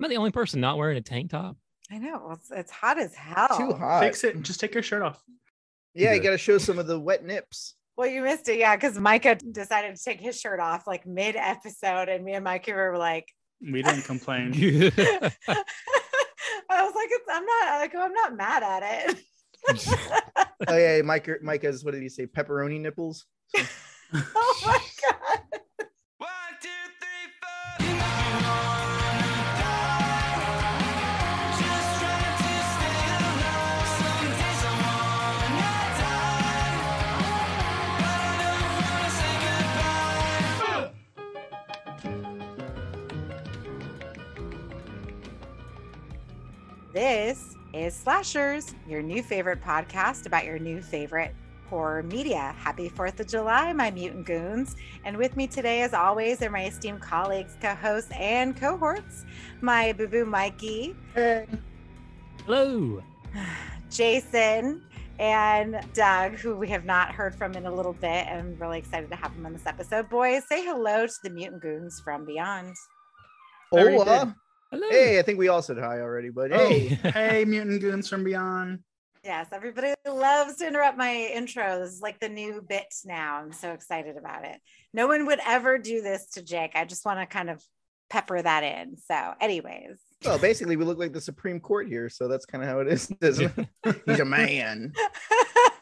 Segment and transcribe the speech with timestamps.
[0.00, 1.56] Am I the only person not wearing a tank top?
[1.90, 3.56] I know it's, it's hot as hell.
[3.56, 4.00] Too hot.
[4.02, 5.22] Fix it and just take your shirt off.
[5.94, 7.74] Yeah, you got to show some of the wet nips.
[7.96, 11.36] Well, you missed it, yeah, because Micah decided to take his shirt off like mid
[11.36, 13.26] episode, and me and Micah were like,
[13.62, 14.52] We didn't complain.
[16.68, 19.22] I was like, it's, I'm not like I'm not mad at it.
[20.68, 21.36] Oh yeah, Micah.
[21.42, 22.26] Micah's what did he say?
[22.26, 23.24] Pepperoni nipples.
[23.56, 25.55] oh my god.
[46.96, 51.34] This is Slashers, your new favorite podcast about your new favorite
[51.68, 52.54] horror media.
[52.56, 54.76] Happy 4th of July, my mutant goons.
[55.04, 59.26] And with me today, as always, are my esteemed colleagues, co hosts, and cohorts,
[59.60, 61.46] my boo boo Mikey, Hey.
[62.46, 63.02] Hello.
[63.90, 64.82] Jason,
[65.18, 68.26] and Doug, who we have not heard from in a little bit.
[68.26, 70.08] And I'm really excited to have him on this episode.
[70.08, 72.74] Boys, say hello to the mutant goons from beyond.
[73.70, 74.34] Already Hola.
[74.70, 74.88] Hello.
[74.90, 76.88] Hey, I think we all said hi already, but Oh, hey.
[77.02, 78.80] hey, mutant goons from beyond.
[79.24, 81.80] Yes, everybody loves to interrupt my intro.
[81.80, 83.36] This is like the new bit now.
[83.36, 84.60] I'm so excited about it.
[84.92, 86.72] No one would ever do this to Jake.
[86.74, 87.62] I just want to kind of
[88.08, 88.96] pepper that in.
[88.98, 92.70] So, anyways, Well, basically, we look like the Supreme Court here, so that's kind of
[92.70, 93.52] how it is, isn't
[93.84, 94.02] it?
[94.06, 94.92] He's a man.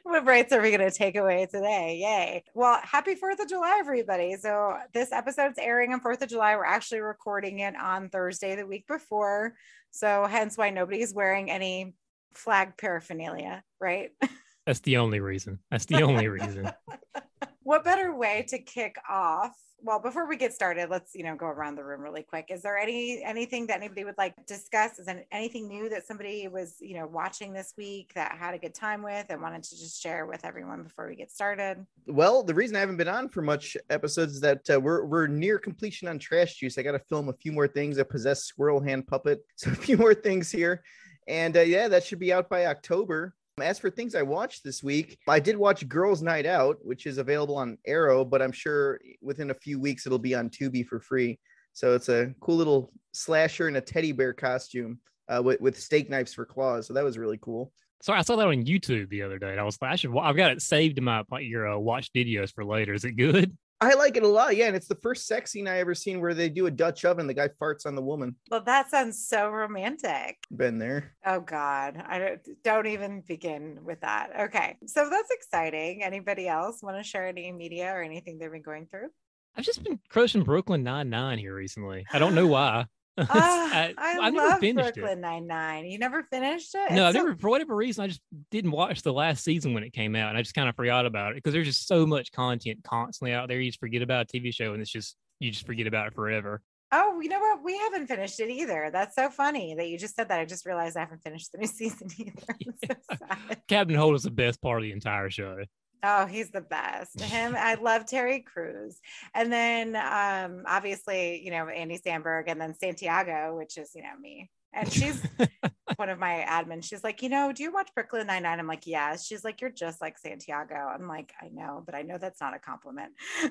[0.04, 1.98] what rights are we going to take away today?
[2.00, 2.44] Yay.
[2.54, 4.36] Well, happy 4th of July, everybody.
[4.36, 6.56] So, this episode's airing on 4th of July.
[6.56, 9.54] We're actually recording it on Thursday, the week before.
[9.90, 11.94] So, hence why nobody's wearing any
[12.34, 14.10] flag paraphernalia, right?
[14.70, 15.58] That's the only reason.
[15.72, 16.70] That's the only reason.
[17.64, 19.50] what better way to kick off
[19.82, 22.62] well before we get started let's you know go around the room really quick is
[22.62, 26.46] there any anything that anybody would like to discuss is there anything new that somebody
[26.46, 29.70] was you know watching this week that had a good time with and wanted to
[29.70, 33.28] just share with everyone before we get started Well, the reason I haven't been on
[33.28, 36.78] for much episodes is that uh, we're we're near completion on Trash Juice.
[36.78, 37.98] I got to film a few more things.
[37.98, 40.82] A possessed squirrel hand puppet, so a few more things here,
[41.26, 43.34] and uh, yeah, that should be out by October.
[43.62, 47.18] As for things I watched this week, I did watch Girls Night Out, which is
[47.18, 51.00] available on Arrow, but I'm sure within a few weeks it'll be on Tubi for
[51.00, 51.38] free.
[51.72, 54.98] So it's a cool little slasher in a teddy bear costume
[55.28, 56.86] uh, with, with steak knives for claws.
[56.86, 57.72] So that was really cool.
[58.02, 60.36] So I saw that on YouTube the other day, I was like, I should, I've
[60.36, 62.94] got it saved in my your uh, watch videos for later.
[62.94, 63.56] Is it good?
[63.82, 64.56] I like it a lot.
[64.56, 67.04] Yeah, and it's the first sex scene I ever seen where they do a Dutch
[67.06, 67.26] oven.
[67.26, 68.36] The guy farts on the woman.
[68.50, 71.14] well that sounds so romantic Been there.
[71.24, 76.82] oh god i don't don't even begin with that okay so that's exciting anybody else
[76.82, 79.08] want to share any media or anything they've been going through
[79.56, 82.04] I've just been crushing Brooklyn Nine Nine here recently.
[82.12, 82.86] I don't know why.
[83.18, 85.20] Ah, I, I, love finished Brooklyn.
[85.20, 85.84] Nine Nine.
[85.84, 86.92] You never finished it?
[86.92, 89.82] No, I've so- never, for whatever reason, I just didn't watch the last season when
[89.82, 92.06] it came out, and I just kind of forgot about it because there's just so
[92.06, 93.60] much content constantly out there.
[93.60, 96.14] You just forget about a TV show, and it's just you just forget about it
[96.14, 96.62] forever.
[96.92, 97.62] Oh, you know what?
[97.62, 98.90] We haven't finished it either.
[98.92, 100.40] That's so funny that you just said that.
[100.40, 102.32] I just realized I haven't finished the new season either.
[102.48, 103.62] I'm so sad.
[103.68, 105.58] Captain Holt is the best part of the entire show.
[106.02, 107.20] Oh, he's the best.
[107.20, 108.98] Him, I love Terry Crews.
[109.34, 114.16] And then um obviously, you know, Andy Samberg and then Santiago, which is, you know,
[114.20, 114.50] me.
[114.72, 115.20] And she's
[115.96, 116.84] one of my admins.
[116.84, 118.60] She's like, you know, do you watch Brooklyn Nine-Nine?
[118.60, 119.26] I'm like, yes.
[119.26, 120.74] She's like, you're just like Santiago.
[120.74, 123.12] I'm like, I know, but I know that's not a compliment.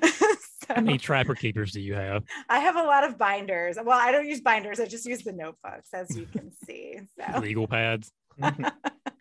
[0.68, 2.24] How many trapper keepers do you have?
[2.48, 3.76] I have a lot of binders.
[3.82, 4.80] Well, I don't use binders.
[4.80, 7.00] I just use the notebooks, as you can see.
[7.18, 8.10] So, Legal pads.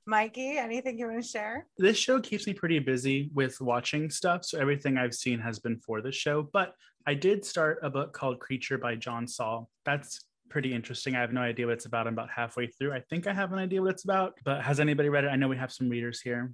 [0.10, 1.68] Mikey, anything you want to share?
[1.78, 4.44] This show keeps me pretty busy with watching stuff.
[4.44, 6.50] So everything I've seen has been for the show.
[6.52, 6.74] But
[7.06, 9.70] I did start a book called Creature by John Saul.
[9.86, 11.16] That's pretty interesting.
[11.16, 12.08] I have no idea what it's about.
[12.08, 12.92] I'm about halfway through.
[12.92, 14.34] I think I have an idea what it's about.
[14.44, 15.28] But has anybody read it?
[15.28, 16.54] I know we have some readers here.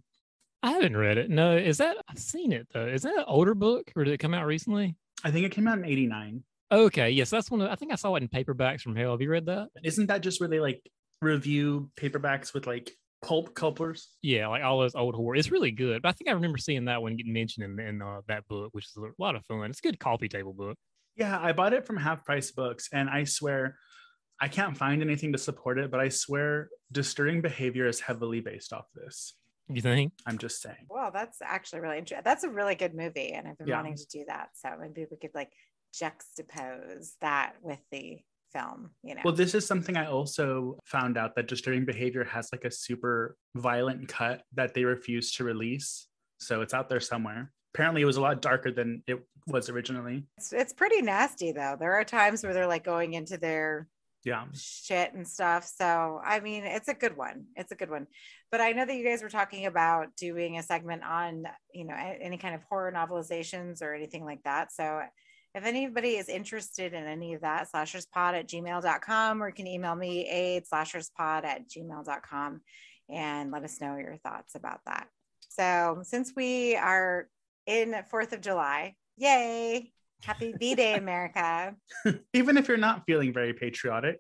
[0.62, 1.30] I haven't read it.
[1.30, 2.88] No, is that I've seen it though.
[2.88, 4.98] Is that an older book or did it come out recently?
[5.24, 6.44] I think it came out in 89.
[6.74, 7.62] Okay, yes, that's one.
[7.62, 9.12] Of, I think I saw it in Paperbacks from Hell.
[9.12, 9.70] Have you read that?
[9.82, 10.82] Isn't that just where they like
[11.22, 12.91] review paperbacks with like
[13.22, 14.09] pulp culpers?
[14.22, 15.35] Yeah, like all those old horror.
[15.35, 16.02] It's really good.
[16.02, 18.70] But I think I remember seeing that one getting mentioned in, in uh, that book,
[18.73, 19.70] which is a lot of fun.
[19.70, 20.78] It's a good coffee table book.
[21.16, 23.78] Yeah, I bought it from Half Price Books, and I swear
[24.41, 28.73] I can't find anything to support it, but I swear disturbing behavior is heavily based
[28.73, 29.34] off this.
[29.70, 30.14] You think?
[30.28, 30.85] I'm just saying.
[30.90, 32.22] Well, that's actually really interesting.
[32.23, 33.78] That's a really good movie, and I've been Yeah.
[33.78, 34.50] wanting to do that.
[34.53, 35.52] So maybe we could like
[35.94, 38.20] juxtapose that with the
[38.55, 38.91] film.
[39.03, 42.63] You know, Well, this is something I also found out that disturbing behavior has like
[42.66, 46.07] a super violent cut that they refuse to release.
[46.40, 47.52] So it's out there somewhere.
[47.73, 50.25] Apparently, it was a lot darker than it was originally.
[50.37, 51.75] it's, it's pretty nasty though.
[51.79, 53.87] There are times where they're like going into their
[54.23, 54.46] Yeah.
[54.53, 55.66] shit and stuff.
[55.66, 57.46] So, I mean, it's a good one.
[57.55, 58.07] It's a good one.
[58.52, 61.43] But I know that you guys were talking about doing a segment on,
[61.73, 64.72] you know, any kind of horror novelizations or anything like that.
[64.72, 65.02] So,
[65.55, 69.96] if anybody is interested in any of that, slasherspod at gmail.com, or you can email
[69.96, 72.61] me, a slasherspod at gmail.com,
[73.09, 75.07] and let us know your thoughts about that.
[75.47, 77.29] So, since we are
[77.66, 79.93] in 4th of July, yay!
[80.23, 81.73] Happy B Day, America.
[82.34, 84.19] Even if you're not feeling very patriotic,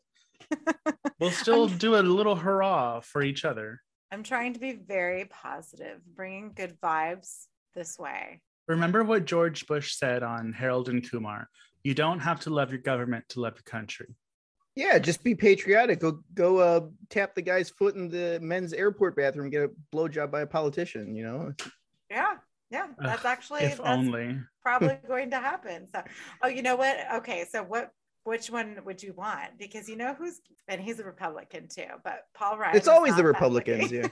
[1.19, 3.81] we'll still do a little hurrah for each other.
[4.09, 8.39] I'm trying to be very positive, bringing good vibes this way.
[8.67, 11.49] Remember what George Bush said on Harold and Kumar
[11.85, 14.15] you don't have to love your government to love your country.
[14.75, 15.99] Yeah, just be patriotic.
[15.99, 20.31] Go go uh tap the guy's foot in the men's airport bathroom, get a blowjob
[20.31, 21.53] by a politician, you know.
[22.09, 22.33] Yeah,
[22.71, 24.39] yeah, that's Ugh, actually if that's only.
[24.63, 25.87] probably going to happen.
[25.87, 26.01] So,
[26.43, 26.97] oh, you know what?
[27.17, 27.91] Okay, so what?
[28.23, 29.59] Which one would you want?
[29.59, 32.75] Because you know who's and he's a Republican too, but Paul Ryan.
[32.75, 34.11] It's always the Republicans, looking.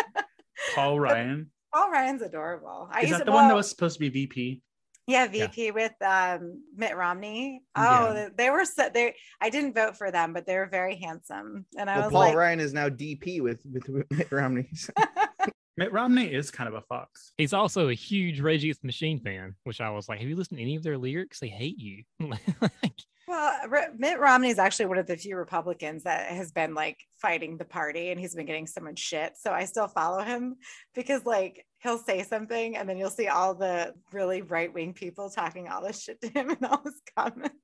[0.76, 1.50] Paul Ryan.
[1.72, 2.88] Paul Ryan's adorable.
[2.90, 4.62] I Is used that to, the one that was supposed to be VP?
[5.06, 7.62] Yeah, VP with um, Mitt Romney.
[7.74, 8.12] Oh, Yeah.
[8.12, 9.14] they, they were so they.
[9.40, 12.20] I didn't vote for them, but they were very handsome, and I Well, was Paul
[12.20, 14.70] like, Ryan is now DP with with, with Mitt Romney.
[15.76, 17.32] Mitt Romney is kind of a fox.
[17.38, 20.36] He's also a huge Rage Against the Machine fan, which I was like, have you
[20.36, 21.40] listened to any of their lyrics?
[21.40, 22.02] They hate you.
[22.60, 22.92] Like,
[23.28, 26.98] well, R- Mitt Romney is actually one of the few Republicans that has been like
[27.18, 29.34] fighting the party, and he's been getting so much shit.
[29.38, 30.56] So I still follow him
[30.94, 35.30] because like he'll say something, and then you'll see all the really right wing people
[35.30, 37.54] talking all this shit to him in all his comments.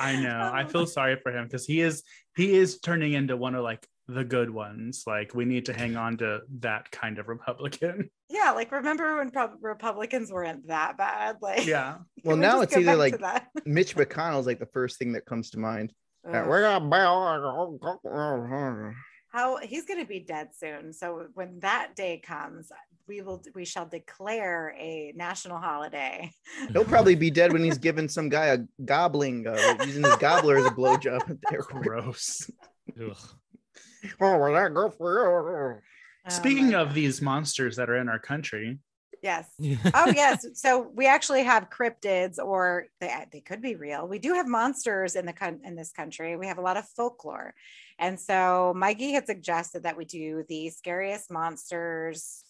[0.00, 0.50] I know.
[0.52, 0.68] I Oh.
[0.68, 2.02] feel sorry for him because he is
[2.36, 5.04] he is turning into one of like the good ones.
[5.06, 8.10] Like we need to hang on to that kind of Republican.
[8.30, 11.36] Yeah, like remember when Pro- Republicans weren't that bad?
[11.40, 11.98] Like, Yeah.
[12.24, 13.48] Well, we now it's either like that?
[13.66, 15.92] Mitch McConnell's like the first thing that comes to mind.
[16.26, 17.04] Uh, we're gonna- buy
[19.34, 20.92] how he's going to be dead soon.
[20.92, 22.70] So when that day comes,
[23.08, 26.30] we will we shall declare a national holiday.
[26.72, 30.56] He'll probably be dead when he's giving some guy a gobbling, uh, using his gobbler
[30.58, 31.84] as a blowjob at the airport.
[31.84, 32.50] Gross.
[33.00, 33.16] ugh.
[34.20, 35.82] Oh, well, that go for
[36.26, 36.94] Oh Speaking my of God.
[36.94, 38.78] these monsters that are in our country,
[39.22, 39.46] yes.
[39.94, 40.46] Oh yes.
[40.54, 44.08] So we actually have cryptids, or they they could be real.
[44.08, 46.36] We do have monsters in the coun- in this country.
[46.36, 47.54] We have a lot of folklore,
[47.98, 52.42] and so Mikey had suggested that we do the scariest monsters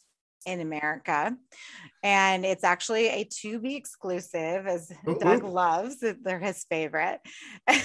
[0.46, 1.36] in America,
[2.02, 5.48] and it's actually a to be exclusive, as Ooh, Doug ooh.
[5.48, 6.04] loves.
[6.22, 7.20] They're his favorite,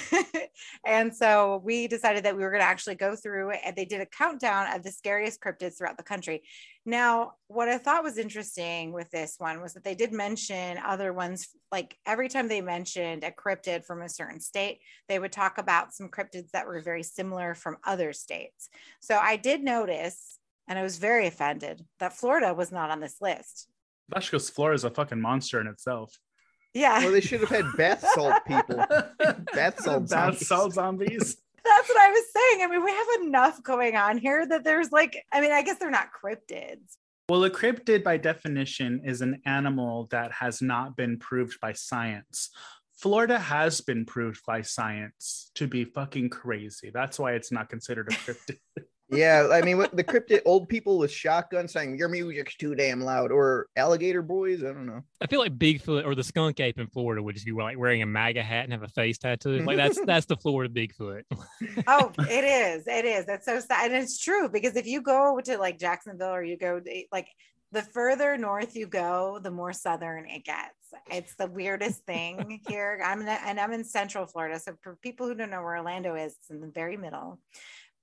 [0.86, 4.02] and so we decided that we were going to actually go through and they did
[4.02, 6.44] a countdown of the scariest cryptids throughout the country.
[6.86, 11.14] Now, what I thought was interesting with this one was that they did mention other
[11.14, 11.50] ones.
[11.72, 15.94] Like every time they mentioned a cryptid from a certain state, they would talk about
[15.94, 18.70] some cryptids that were very similar from other states.
[19.02, 20.39] So I did notice,
[20.70, 23.68] and I was very offended that Florida was not on this list.
[24.08, 26.18] that's because is a fucking monster in itself.
[26.74, 28.76] Yeah, Well, they should have had bath salt people.
[29.54, 30.48] Bath salt Bath zombies.
[30.48, 31.38] salt zombies.
[31.66, 32.64] that's what I was saying.
[32.64, 35.80] I mean, we have enough going on here that there's like, I mean, I guess
[35.80, 36.98] they're not cryptids.
[37.28, 42.52] Well, a cryptid by definition is an animal that has not been proved by science.
[42.98, 46.92] Florida has been proved by science to be fucking crazy.
[46.94, 48.58] That's why it's not considered a cryptid.
[49.12, 53.02] Yeah, I mean, what the cryptid old people with shotguns saying your music's too damn
[53.02, 54.64] loud, or alligator boys.
[54.64, 55.04] I don't know.
[55.20, 58.04] I feel like Bigfoot or the skunk ape in Florida would just be like wearing
[58.04, 59.64] a MAGA hat and have a face tattoo.
[59.64, 61.24] Like that's that's the Florida Bigfoot.
[61.88, 62.86] oh, it is.
[62.88, 63.26] It is.
[63.26, 63.92] That's so sad.
[63.92, 67.28] And it's true because if you go to like Jacksonville or you go to, like
[67.72, 70.74] the further north you go, the more southern it gets.
[71.12, 73.02] It's the weirdest thing here.
[73.04, 74.60] I'm in, and I'm in Central Florida.
[74.60, 77.40] So for people who don't know where Orlando is, it's in the very middle.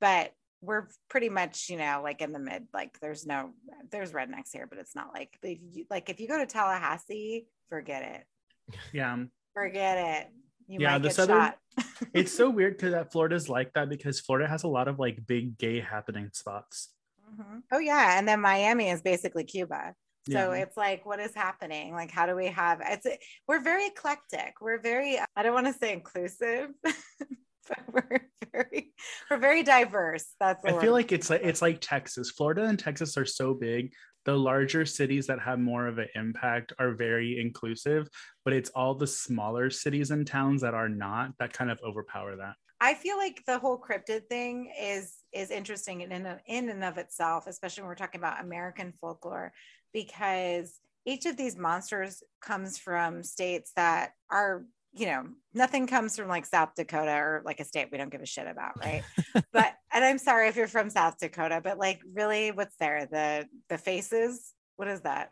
[0.01, 0.33] But
[0.67, 2.67] we're pretty much, you know, like in the mid.
[2.75, 3.51] Like there's no,
[3.91, 7.47] there's rednecks here, but it's not like if you, like if you go to Tallahassee,
[7.69, 8.75] forget it.
[8.93, 9.17] yeah.
[9.55, 10.33] Forget it.
[10.69, 11.53] You Yeah, the southern-
[12.13, 15.25] It's so weird because that Florida's like that because Florida has a lot of like
[15.27, 16.91] big gay happening spots.
[17.31, 17.63] Mhm.
[17.73, 19.95] Oh yeah, and then Miami is basically Cuba.
[20.29, 20.63] So Yeah.
[20.63, 21.93] it's like, what is happening?
[21.93, 22.81] Like, how do we have?
[22.85, 23.07] It's
[23.47, 24.55] we're very eclectic.
[24.61, 25.21] We're very.
[25.37, 26.71] I don't want to say inclusive,
[27.93, 28.21] we're
[28.53, 28.93] very
[29.31, 30.27] we're very diverse.
[30.41, 30.65] That's.
[30.65, 30.81] I word.
[30.81, 32.31] feel like it's like it's like Texas.
[32.31, 33.93] Florida and Texas are so big.
[34.25, 38.09] The larger cities that have more of an impact are very inclusive,
[38.45, 42.37] but it's all the smaller cities and towns that are not that kind of overpower
[42.37, 42.55] that.
[42.81, 46.85] I feel like the whole cryptid thing is is interesting in and of, in and
[46.85, 49.53] of itself, especially when we're talking about American folklore,
[49.93, 54.65] because each of these monsters comes from states that are
[54.97, 55.25] you know,
[55.55, 58.47] nothing comes from like South Dakota or like a state we don't give a shit
[58.47, 59.03] about, right?
[59.53, 63.07] but and I'm sorry if you're from South Dakota, but like really what's there?
[63.11, 64.53] The the faces?
[64.77, 65.31] What is that?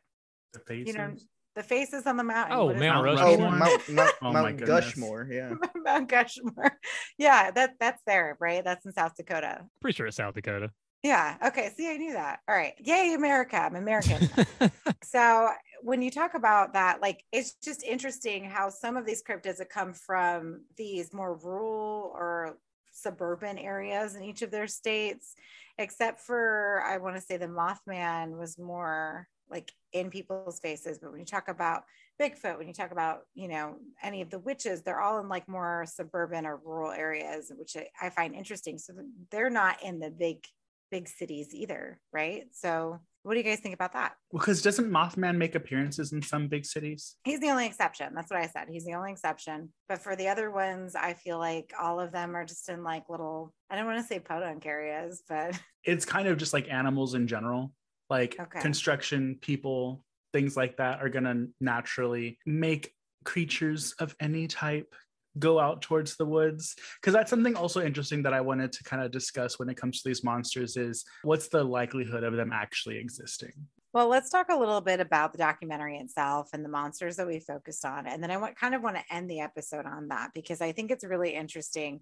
[0.53, 0.87] The faces.
[0.95, 1.15] You know,
[1.57, 2.57] the faces on the mountain.
[2.57, 3.23] Oh, What is Mount that?
[3.23, 3.51] Oh, Rushmore.
[3.51, 4.59] Mount, Mount, Oh Mount.
[4.61, 5.33] Gushmore.
[5.33, 5.55] Yeah.
[5.85, 6.71] Mount Gushmore.
[7.19, 8.63] Yeah, that that's there, right?
[8.65, 9.65] That's in South Dakota.
[9.81, 10.71] Pretty sure it's South Dakota.
[11.03, 11.37] Yeah.
[11.47, 11.71] Okay.
[11.77, 12.41] See, I knew that.
[12.49, 12.73] All right.
[12.79, 13.57] Yay, America.
[13.57, 14.29] I'm American.
[15.05, 15.51] so
[15.85, 19.69] when you talk about that, like it's just interesting how some of these cryptids have
[19.69, 22.57] come from these more rural or
[22.91, 25.35] suburban areas in each of their states,
[25.77, 30.99] except for I want to say the Mothman was more like in people's faces.
[30.99, 31.83] But when you talk about
[32.19, 35.47] Bigfoot, when you talk about, you know, any of the witches, they're all in like
[35.49, 38.79] more suburban or rural areas, which I, I find interesting.
[38.79, 38.95] So
[39.31, 40.47] they're not in the big,
[40.91, 42.45] big cities either, right?
[42.53, 44.13] So what do you guys think about that?
[44.31, 47.17] Because doesn't Mothman make appearances in some big cities?
[47.25, 48.13] He's the only exception.
[48.15, 48.69] That's what I said.
[48.71, 49.73] He's the only exception.
[49.89, 53.09] But for the other ones, I feel like all of them are just in like
[53.09, 57.15] little, I don't want to say podunk areas, but It's kind of just like animals
[57.15, 57.73] in general,
[58.11, 58.61] like Okay.
[58.61, 60.05] construction, people,
[60.35, 62.93] things like that are going to naturally make
[63.25, 64.95] creatures of any type
[65.39, 69.03] go out towards the woods because that's something also interesting that i wanted to kind
[69.03, 72.99] of discuss when it comes to these monsters is what's the likelihood of them actually
[72.99, 73.53] existing
[73.93, 77.39] Well, let's talk a little bit about the documentary itself and the monsters that we
[77.39, 78.09] focused on.
[78.09, 80.73] And then I want, kind of want to end the episode on that because I
[80.73, 82.01] think it's really interesting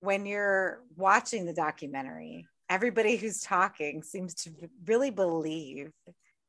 [0.00, 4.50] when you're watching the documentary, everybody who's talking seems to
[4.84, 5.90] really believe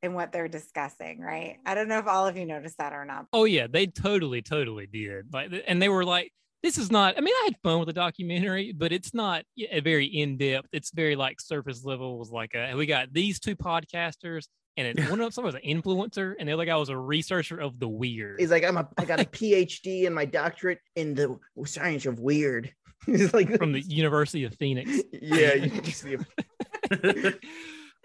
[0.06, 1.58] in what they're discussing, right?
[1.66, 3.26] I don't know if all of you noticed that or not.
[3.34, 5.34] Oh yeah, they totally, totally did.
[5.34, 6.32] Like, and they were like,
[6.64, 9.82] "This is not." I mean, I had fun with the documentary, but it's not a
[9.82, 10.70] very in depth.
[10.72, 12.18] It's very like surface level.
[12.18, 14.46] Was like, a, we got these two podcasters,
[14.78, 17.60] and it, one of them was an influencer, and the other guy was a researcher
[17.60, 18.40] of the weird.
[18.40, 22.20] He's like, I'm a, I got a PhD and my doctorate in the science of
[22.20, 22.74] weird.
[23.06, 24.90] He's like, from the University of Phoenix.
[25.12, 26.26] yeah, you can see him.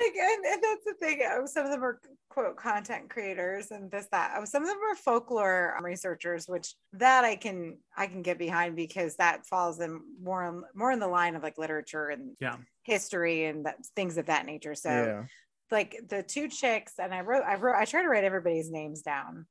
[0.00, 1.20] Like, and, and that's the thing.
[1.22, 4.36] uh, Some of them are quote content creators and this that.
[4.38, 8.38] Uh, Some of them are folklore um, researchers, which that I can I can get
[8.38, 12.36] behind because that falls in more in- more in the line of like literature and
[12.40, 12.56] Yeah.
[12.84, 14.74] history and that, things of that nature.
[14.74, 15.22] So yeah.
[15.70, 19.02] like the two chicks, and I wrote I wrote I try to write everybody's names
[19.02, 19.46] down,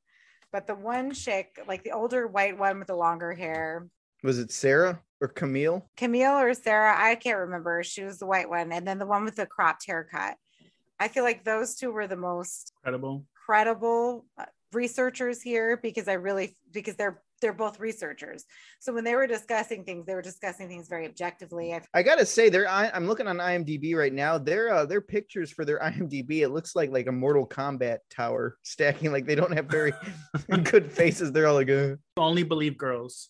[0.51, 3.88] but the one chick, like the older white one with the longer hair,
[4.24, 5.90] Was it Sarah or Camille?
[5.98, 7.84] Camille or Sarah, I can't remember.
[7.84, 10.36] She was the white one, and then the one with the cropped haircut.
[11.00, 16.14] I feel like those two were the most credible, credible uh, researchers here because I
[16.14, 18.44] really because they're they're both researchers.
[18.80, 21.74] So when they were discussing things, they were discussing things very objectively.
[21.74, 24.38] I I gotta say, they're I, I'm looking on IMDb right now.
[24.38, 28.58] Their uh, their pictures for their IMDb, it looks like like a Mortal Kombat tower
[28.64, 29.12] stacking.
[29.12, 29.94] Like they don't have very
[30.64, 31.32] good faces.
[31.32, 33.30] They're all like, uh, Only believe girls.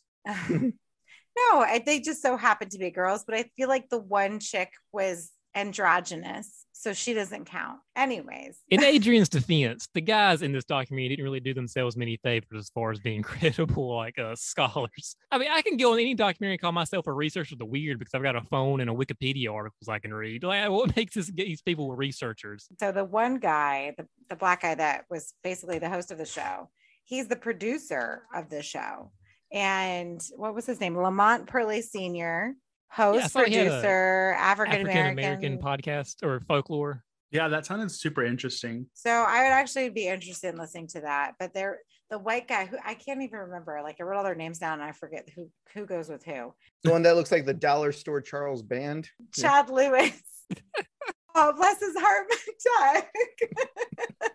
[1.38, 4.40] No, I, they just so happen to be girls, but I feel like the one
[4.40, 7.80] chick was androgynous, so she doesn't count.
[7.96, 12.60] Anyways, In Adrian's defense, the guys in this documentary didn't really do themselves many favors
[12.60, 15.16] as far as being credible, like uh, scholars.
[15.32, 17.66] I mean, I can go on any documentary and call myself a researcher of the
[17.66, 20.44] weird because I've got a phone and a Wikipedia articles I can read.
[20.44, 22.68] Like, what makes this, these people researchers?
[22.80, 26.26] so the one guy, the, the black guy that was basically the host of the
[26.26, 26.70] show,
[27.04, 29.12] he's the producer of the show.
[29.52, 30.96] And what was his name?
[30.96, 32.56] Lamont Purley Sr.,
[32.90, 35.58] host, I saw he had a producer, African African American American.
[35.60, 37.04] podcast or folklore.
[37.32, 38.88] Yeah, that sounded super interesting.
[38.94, 41.34] So I would actually be interested in listening to that.
[41.40, 41.80] But there,
[42.10, 44.80] the white guy who I can't even remember, like I wrote all their names down
[44.80, 46.54] and I forget who who goes with who.
[46.84, 49.08] the one that looks like the dollar store Charles Band.
[49.38, 49.44] Yeah.
[49.44, 50.22] Chad Lewis.
[51.36, 52.28] oh, bless his heart,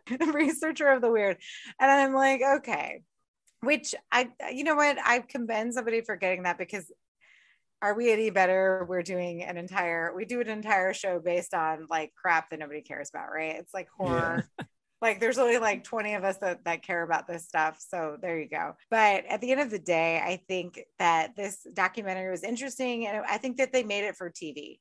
[0.08, 0.32] Chad.
[0.34, 1.38] Researcher of the weird.
[1.80, 3.02] And I'm like, okay.
[3.64, 4.96] Which I, you know what?
[5.04, 6.90] I commend somebody for getting that because
[7.82, 8.86] are we any better?
[8.88, 12.80] We're doing an entire, we do an entire show based on like crap that nobody
[12.80, 13.56] cares about, right?
[13.56, 14.48] It's like horror.
[15.02, 17.76] Like there's only like 20 of us that, that care about this stuff.
[17.78, 18.74] So there you go.
[18.90, 23.06] But at the end of the day, I think that this documentary was interesting.
[23.06, 24.78] And I think that they made it for TV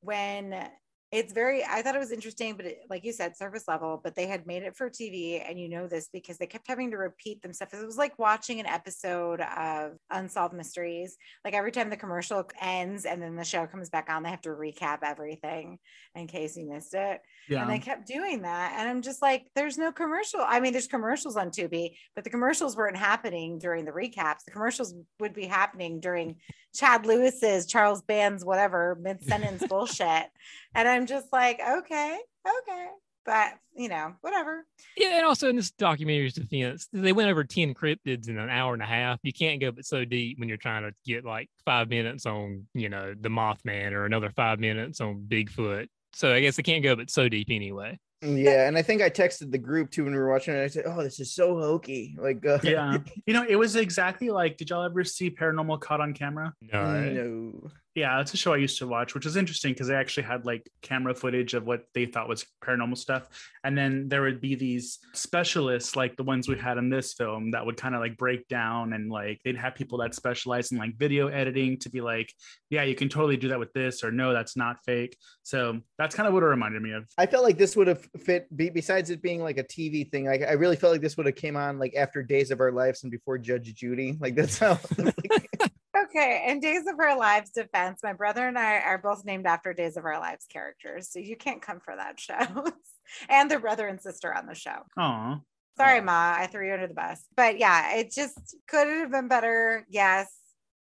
[0.00, 0.68] when
[1.14, 4.14] it's very i thought it was interesting but it, like you said surface level but
[4.14, 6.96] they had made it for tv and you know this because they kept having to
[6.96, 7.74] repeat themselves.
[7.74, 11.16] It was like watching an episode of unsolved mysteries.
[11.44, 14.42] Like every time the commercial ends and then the show comes back on they have
[14.42, 15.78] to recap everything
[16.14, 17.20] in case you missed it.
[17.48, 17.62] Yeah.
[17.62, 20.86] and they kept doing that and i'm just like there's no commercial i mean there's
[20.86, 24.44] commercials on tubi but the commercials weren't happening during the recaps.
[24.46, 26.36] The commercials would be happening during
[26.74, 30.26] chad lewis's charles band's whatever mid-sentence bullshit.
[30.74, 32.88] And i'm just like okay okay
[33.24, 34.66] but you know, whatever.
[34.96, 38.74] Yeah, and also in this documentary's defense, they went over 10 cryptids in an hour
[38.74, 39.18] and a half.
[39.22, 42.66] You can't go but so deep when you're trying to get like five minutes on,
[42.74, 45.88] you know, the Mothman or another five minutes on Bigfoot.
[46.12, 47.98] So I guess they can't go but so deep anyway.
[48.24, 50.62] Yeah, and I think I texted the group too when we were watching it.
[50.62, 52.98] I said, "Oh, this is so hokey." Like, uh, Yeah.
[53.26, 56.52] You know, it was exactly like, did y'all ever see Paranormal Caught on Camera?
[56.60, 57.10] No.
[57.10, 57.70] no.
[57.94, 60.44] Yeah, it's a show I used to watch, which is interesting because they actually had
[60.44, 63.28] like camera footage of what they thought was paranormal stuff.
[63.62, 67.52] And then there would be these specialists, like the ones we had in this film,
[67.52, 70.78] that would kind of like break down and like they'd have people that specialize in
[70.78, 72.32] like video editing to be like,
[72.68, 75.16] yeah, you can totally do that with this, or no, that's not fake.
[75.44, 77.04] So that's kind of what it reminded me of.
[77.16, 78.54] I felt like this would have fit.
[78.56, 81.26] Be, besides it being like a TV thing, like I really felt like this would
[81.26, 84.18] have came on like after Days of Our Lives and before Judge Judy.
[84.20, 84.78] Like that's how.
[84.98, 85.50] like,
[85.96, 89.72] Okay, in Days of Our Lives defense, my brother and I are both named after
[89.72, 92.36] Days of Our Lives characters, so you can't come for that show.
[93.28, 94.78] and they're brother and sister on the show.
[94.96, 95.40] Aw.
[95.76, 96.02] Sorry, Oh.
[96.02, 97.24] Ma, I threw you under the bus.
[97.36, 99.86] But yeah, it just could it have been better?
[99.88, 100.32] Yes.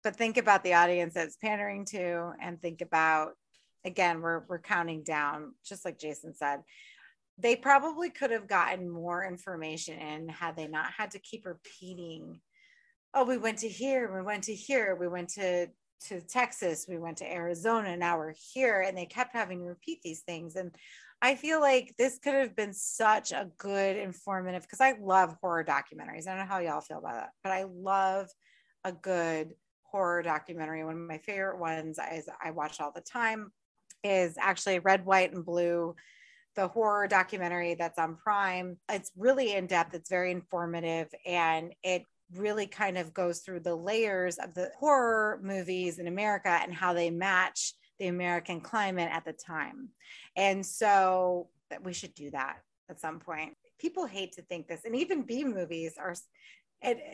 [0.03, 3.33] But think about the audience it's pandering to and think about
[3.85, 6.59] again, we're we're counting down, just like Jason said.
[7.37, 12.39] They probably could have gotten more information in had they not had to keep repeating,
[13.13, 15.67] oh, we went to here, we went to here, we went to
[16.07, 18.81] to Texas, we went to Arizona, now we're here.
[18.81, 20.55] And they kept having to repeat these things.
[20.55, 20.71] And
[21.21, 25.63] I feel like this could have been such a good informative because I love horror
[25.63, 26.27] documentaries.
[26.27, 28.29] I don't know how y'all feel about that, but I love
[28.83, 30.83] a good horror documentary.
[30.83, 33.51] One of my favorite ones is I watch all the time
[34.03, 35.95] is actually Red, White, and Blue,
[36.55, 38.77] the horror documentary that's on Prime.
[38.89, 43.75] It's really in depth, it's very informative, and it really kind of goes through the
[43.75, 49.25] layers of the horror movies in America and how they match the American climate at
[49.25, 49.89] the time.
[50.35, 51.49] And so
[51.83, 52.57] we should do that
[52.89, 53.53] at some point.
[53.79, 56.15] People hate to think this, and even B movies are,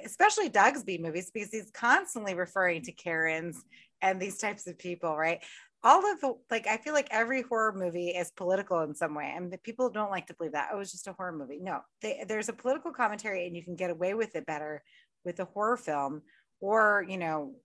[0.06, 3.62] especially Doug's B movies, because he's constantly referring to Karens
[4.02, 5.44] and these types of people, right?
[5.84, 9.34] All of the, like, I feel like every horror movie is political in some way,
[9.36, 10.70] and people don't like to believe that.
[10.72, 11.60] Oh, was just a horror movie.
[11.60, 14.84] No, they, there's a political commentary, and you can get away with it better
[15.26, 16.22] with a horror film,
[16.60, 17.56] or you know,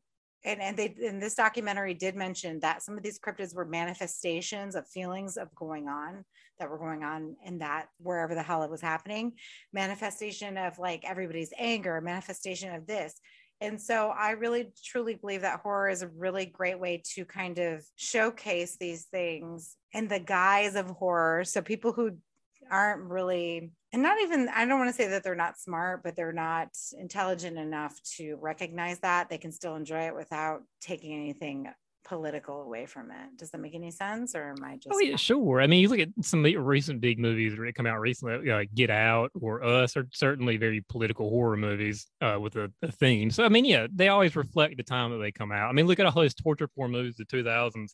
[0.44, 4.76] and and they in this documentary did mention that some of these cryptids were manifestations
[4.76, 6.24] of feelings of going on
[6.58, 9.32] that were going on in that wherever the hell it was happening
[9.72, 13.20] manifestation of like everybody's anger manifestation of this
[13.60, 17.58] and so i really truly believe that horror is a really great way to kind
[17.58, 21.44] of showcase these things in the guise of horror.
[21.44, 22.18] So people who
[22.70, 26.16] aren't really and not even i don't want to say that they're not smart but
[26.16, 29.28] they're not intelligent enough to recognize that.
[29.30, 31.68] They can still enjoy it without taking anything
[32.06, 35.16] political away from it does that make any sense or am i just Oh yeah,
[35.16, 35.60] sure.
[35.60, 38.48] I mean, you look at some of the recent big movies that come out recently,
[38.48, 42.92] like Get Out or Us, are certainly very political horror movies uh, with a, a
[42.92, 43.30] theme.
[43.30, 45.68] So I mean, yeah, they always reflect the time that they come out.
[45.68, 47.90] I mean, look at all those torture porn movies of the 2000s.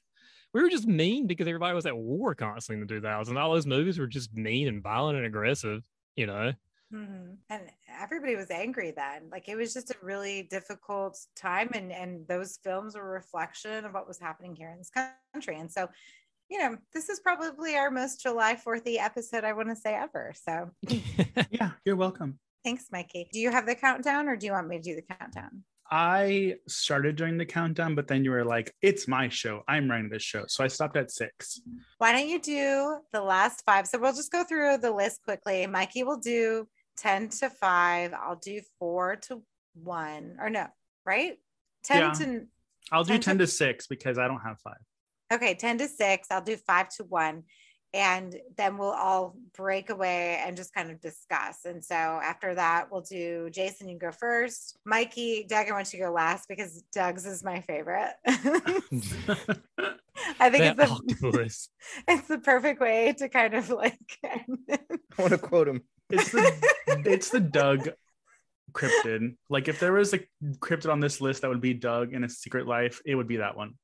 [0.53, 3.37] We were just mean because everybody was at war constantly in the 2000s.
[3.37, 5.83] All those movies were just mean and violent and aggressive.
[6.17, 6.53] You know,
[6.93, 7.37] Mhm.
[7.49, 7.63] And
[8.01, 9.29] everybody was angry then.
[9.31, 13.85] Like it was just a really difficult time, and and those films were a reflection
[13.85, 14.91] of what was happening here in this
[15.35, 15.57] country.
[15.59, 15.89] And so,
[16.51, 20.33] you know, this is probably our most July Fourth episode I want to say ever.
[20.35, 20.71] So
[21.51, 22.39] Yeah, you're welcome.
[22.65, 23.29] thanks, Mikey.
[23.33, 25.65] Do you have the countdown, or do you want me to do the countdown?
[25.91, 29.63] I started doing the countdown, but then you were like, it's my show.
[29.69, 30.45] I'm running this show.
[30.47, 31.61] So I stopped at six.
[31.99, 33.87] Why don't you do the last five?
[33.87, 35.67] So we'll just go through the list quickly.
[35.67, 36.67] Mikey will do
[36.99, 38.13] 10 to 5.
[38.15, 39.43] I'll do 4 to
[39.75, 40.37] 1.
[40.41, 40.67] Or no,
[41.05, 41.39] right?
[41.85, 42.13] 10 Yeah.
[42.13, 42.47] to
[42.91, 44.81] I'll do 10 to- to six because I don't have five.
[45.33, 46.29] okay, 10 to 6.
[46.31, 47.45] I'll do 5 to 1.
[47.95, 51.67] And then we'll all break away and just kind of discuss.
[51.67, 54.79] And so after that, we'll do Jason, you go first.
[54.87, 58.15] Mikey, Doug, I want you to go last because Doug's is my favorite.
[60.41, 61.59] I think it's the,
[62.09, 63.99] it's the perfect way to kind of like.
[64.25, 64.45] I
[65.19, 65.83] want to quote him.
[66.13, 67.91] It's the it's the Doug
[68.73, 69.37] cryptid.
[69.49, 70.21] Like if there was a
[70.59, 73.37] cryptid on this list that would be Doug in a secret life, it would be
[73.39, 73.75] that one.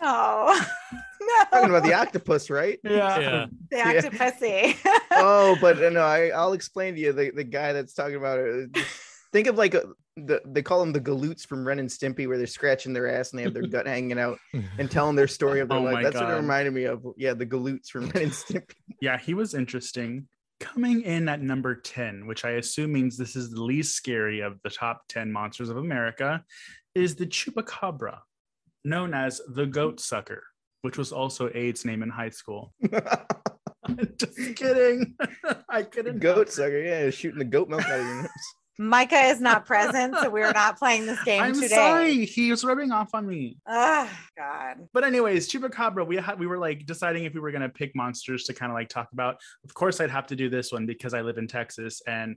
[0.00, 0.66] Oh
[1.20, 2.78] no, Talking about the octopus, right?
[2.84, 3.46] Yeah.
[3.70, 3.90] the Yeah.
[5.12, 8.38] oh, but uh, no, I, I'll explain to you the, the guy that's talking about
[8.38, 8.76] it.
[9.32, 9.84] Think of like a,
[10.16, 13.30] the they call them the galoots from Ren and Stimpy, where they're scratching their ass
[13.30, 14.38] and they have their gut hanging out
[14.78, 15.94] and telling their story of their Oh life.
[15.94, 17.04] my That's what it reminded me of.
[17.16, 18.74] Yeah, the galoots from Ren and Stimpy.
[19.00, 20.28] Yeah, he was interesting.
[20.74, 24.60] Coming in at number 10, which I assume means this is the least scary of
[24.64, 26.42] the top 10 monsters of America,
[26.96, 28.18] is the chupacabra,
[28.84, 30.42] known as the goat sucker,
[30.82, 32.74] which was also Aid's name in high school.
[34.18, 35.14] Just kidding.
[35.68, 36.18] I couldn't.
[36.18, 38.28] Goat sucker, yeah, shooting the goat milk out of your nose.
[38.78, 41.68] Micah is not present, so we're not playing this game I'm today.
[41.68, 42.24] sorry.
[42.24, 43.56] He was rubbing off on me.
[43.68, 44.88] Oh God.
[44.92, 48.44] But anyways, Chupacabra, we had we were like deciding if we were gonna pick monsters
[48.44, 49.36] to kind of like talk about.
[49.64, 52.36] Of course, I'd have to do this one because I live in Texas and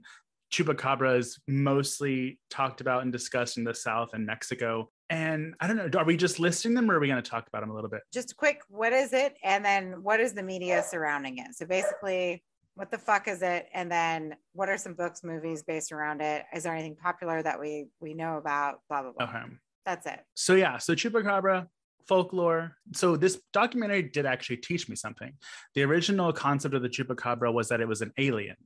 [0.52, 4.90] Chupacabra is mostly talked about and discussed in the South and Mexico.
[5.10, 7.60] And I don't know, are we just listing them or are we gonna talk about
[7.60, 8.02] them a little bit?
[8.12, 9.36] Just a quick, what is it?
[9.42, 11.54] And then what is the media surrounding it?
[11.54, 12.42] So basically,
[12.78, 13.68] what the fuck is it?
[13.74, 16.44] And then what are some books, movies based around it?
[16.54, 18.82] Is there anything popular that we we know about?
[18.88, 19.26] Blah blah blah.
[19.26, 19.42] Okay.
[19.84, 20.20] That's it.
[20.34, 21.66] So yeah, so Chupacabra,
[22.06, 22.76] folklore.
[22.94, 25.32] So this documentary did actually teach me something.
[25.74, 28.56] The original concept of the Chupacabra was that it was an alien.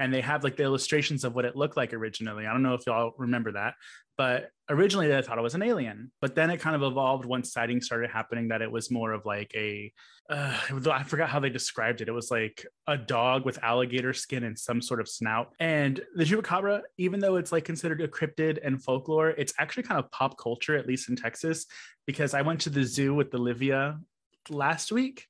[0.00, 2.46] And they have like the illustrations of what it looked like originally.
[2.46, 3.74] I don't know if y'all remember that,
[4.16, 6.10] but originally they thought it was an alien.
[6.22, 9.26] But then it kind of evolved once sightings started happening that it was more of
[9.26, 9.92] like a,
[10.30, 10.56] uh,
[10.90, 12.08] I forgot how they described it.
[12.08, 15.52] It was like a dog with alligator skin and some sort of snout.
[15.60, 20.00] And the Chupacabra, even though it's like considered a cryptid and folklore, it's actually kind
[20.00, 21.66] of pop culture, at least in Texas,
[22.06, 24.00] because I went to the zoo with Olivia
[24.48, 25.26] last week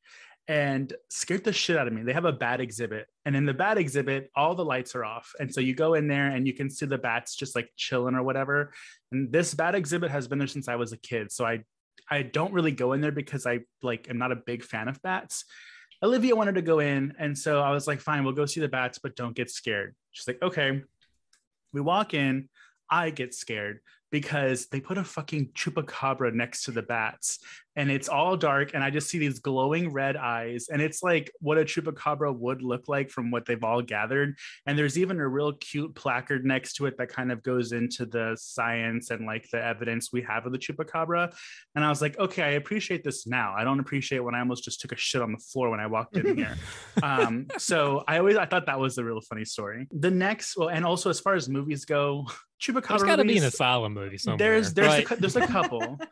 [0.51, 2.03] and scared the shit out of me.
[2.03, 5.33] They have a bat exhibit, and in the bat exhibit, all the lights are off.
[5.39, 8.17] And so you go in there and you can see the bats just like chilling
[8.17, 8.73] or whatever.
[9.13, 11.31] And this bat exhibit has been there since I was a kid.
[11.31, 11.61] So I
[12.11, 15.01] I don't really go in there because I like am not a big fan of
[15.03, 15.45] bats.
[16.03, 18.69] Olivia wanted to go in, and so I was like, fine, we'll go see the
[18.69, 19.95] bats, but don't get scared.
[20.11, 20.83] She's like, okay.
[21.73, 22.49] We walk in,
[22.91, 23.79] I get scared
[24.11, 27.39] because they put a fucking chupacabra next to the bats
[27.77, 31.31] and it's all dark and I just see these glowing red eyes and it's like
[31.41, 35.29] what a chupacabra would look like from what they've all gathered and there's even a
[35.29, 39.49] real cute placard next to it that kind of goes into the science and like
[39.51, 41.33] the evidence we have of the chupacabra
[41.75, 44.65] and I was like okay I appreciate this now I don't appreciate when I almost
[44.65, 46.57] just took a shit on the floor when I walked in here
[47.03, 50.71] um so I always I thought that was a real funny story the next well
[50.71, 52.27] and also as far as movies go
[52.61, 54.39] chupacabra There's got to be an asylum movie somewhere.
[54.39, 55.11] there's there's right?
[55.11, 55.99] a, there's a couple.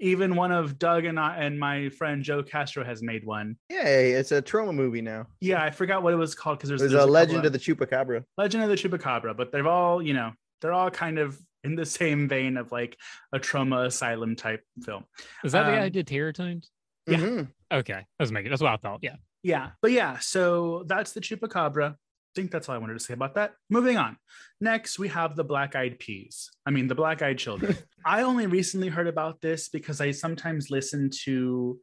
[0.00, 3.56] Even one of Doug and I and my friend Joe Castro has made one.
[3.68, 5.26] Yeah, it's a Troma movie now.
[5.40, 7.44] Yeah, I forgot what it was called because there's, There's, there's a couple legend of-
[7.46, 8.24] of the chupacabra.
[8.38, 10.32] Legend of the Chupacabra, but they're all you know
[10.62, 12.96] they're all kind of in the same vein of like
[13.32, 15.04] a Troma asylum type film.
[15.44, 16.70] Is that the guy um, who did Terror Toons?
[17.06, 17.18] Yeah.
[17.18, 17.48] Mhm.
[17.72, 19.00] Okay, that's making that's what I thought.
[19.02, 19.16] Yeah.
[19.42, 21.96] Yeah, but yeah, so that's the Chupacabra.
[22.30, 23.52] I think that's all I wanted to say about that.
[23.68, 24.16] Moving on.
[24.60, 26.48] Next, we have the Black Eyed Peas.
[26.64, 27.76] I mean, the Black Eyed Children.
[28.06, 31.78] I only recently heard about this because I sometimes listen to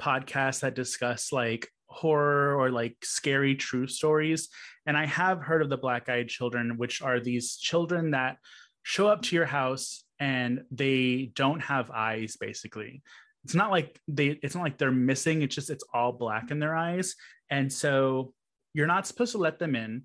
[0.00, 4.48] podcasts that discuss like horror or like scary true stories.
[4.84, 8.38] And I have heard of the Black Eyed Children, which are these children that
[8.82, 13.02] show up to your house and they don't have eyes, basically
[13.44, 16.58] it's not like they it's not like they're missing it's just it's all black in
[16.58, 17.14] their eyes
[17.50, 18.32] and so
[18.74, 20.02] you're not supposed to let them in.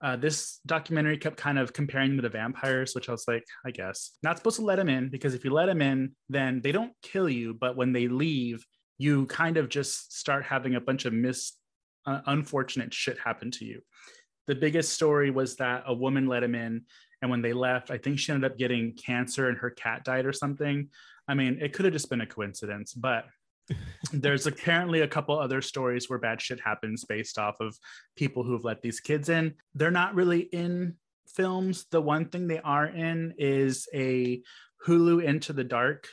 [0.00, 3.70] Uh, this documentary kept kind of comparing them to vampires which i was like i
[3.70, 6.72] guess not supposed to let them in because if you let them in then they
[6.72, 7.54] don't kill you.
[7.54, 8.66] But when they leave
[8.98, 11.52] you kind of just start having a bunch of mis
[12.04, 13.80] uh, unfortunate shit happen to you.
[14.48, 16.82] The biggest story was that a woman let him in
[17.20, 20.26] and when they left i think she ended up getting cancer and her cat died
[20.26, 20.88] or something.
[21.28, 23.26] I mean, it could have just been a coincidence, but
[24.12, 27.76] there's apparently a couple other stories where bad shit happens based off of
[28.16, 29.54] people who've let these kids in.
[29.74, 30.96] They're not really in
[31.28, 31.86] films.
[31.90, 34.42] The one thing they are in is a
[34.86, 36.08] Hulu Into the Dark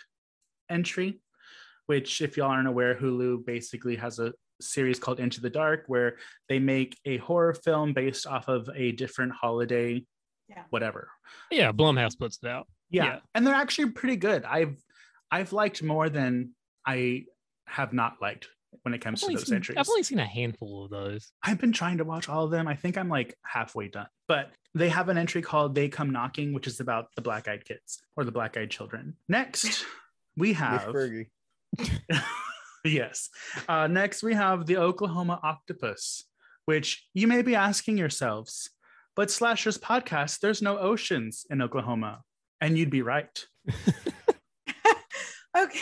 [0.70, 1.22] entry,
[1.88, 6.18] which, if y'all aren't aware, Hulu basically has a series called Into the Dark where
[6.50, 10.06] they make a horror film based off of a different holiday,
[10.48, 10.64] Yeah.
[10.70, 11.10] whatever.
[11.50, 12.68] Yeah, Blumhouse puts it out.
[12.90, 13.06] Yeah.
[13.06, 13.20] Yeah.
[13.34, 14.44] And they're actually pretty good.
[14.46, 14.76] I've
[15.32, 17.26] I've liked more than I
[17.70, 18.48] have not liked
[18.84, 19.78] when it I've comes to those seen, entries.
[19.78, 21.32] I've only seen a handful of those.
[21.44, 22.68] I've been trying to watch all of them.
[22.68, 24.08] I think I'm like halfway done.
[24.28, 27.66] But they have an entry called They Come Knocking, which is about the black eyed
[27.66, 29.16] kids or the black eyed children.
[29.28, 29.86] Next,
[30.38, 30.94] we have
[32.86, 33.30] yes.
[33.68, 36.24] Uh, next, we have the Oklahoma octopus,
[36.66, 38.70] which you may be asking yourselves,
[39.16, 42.22] but Slashers podcast, there's no oceans in Oklahoma.
[42.62, 43.46] And you'd be right.
[45.58, 45.80] Okay.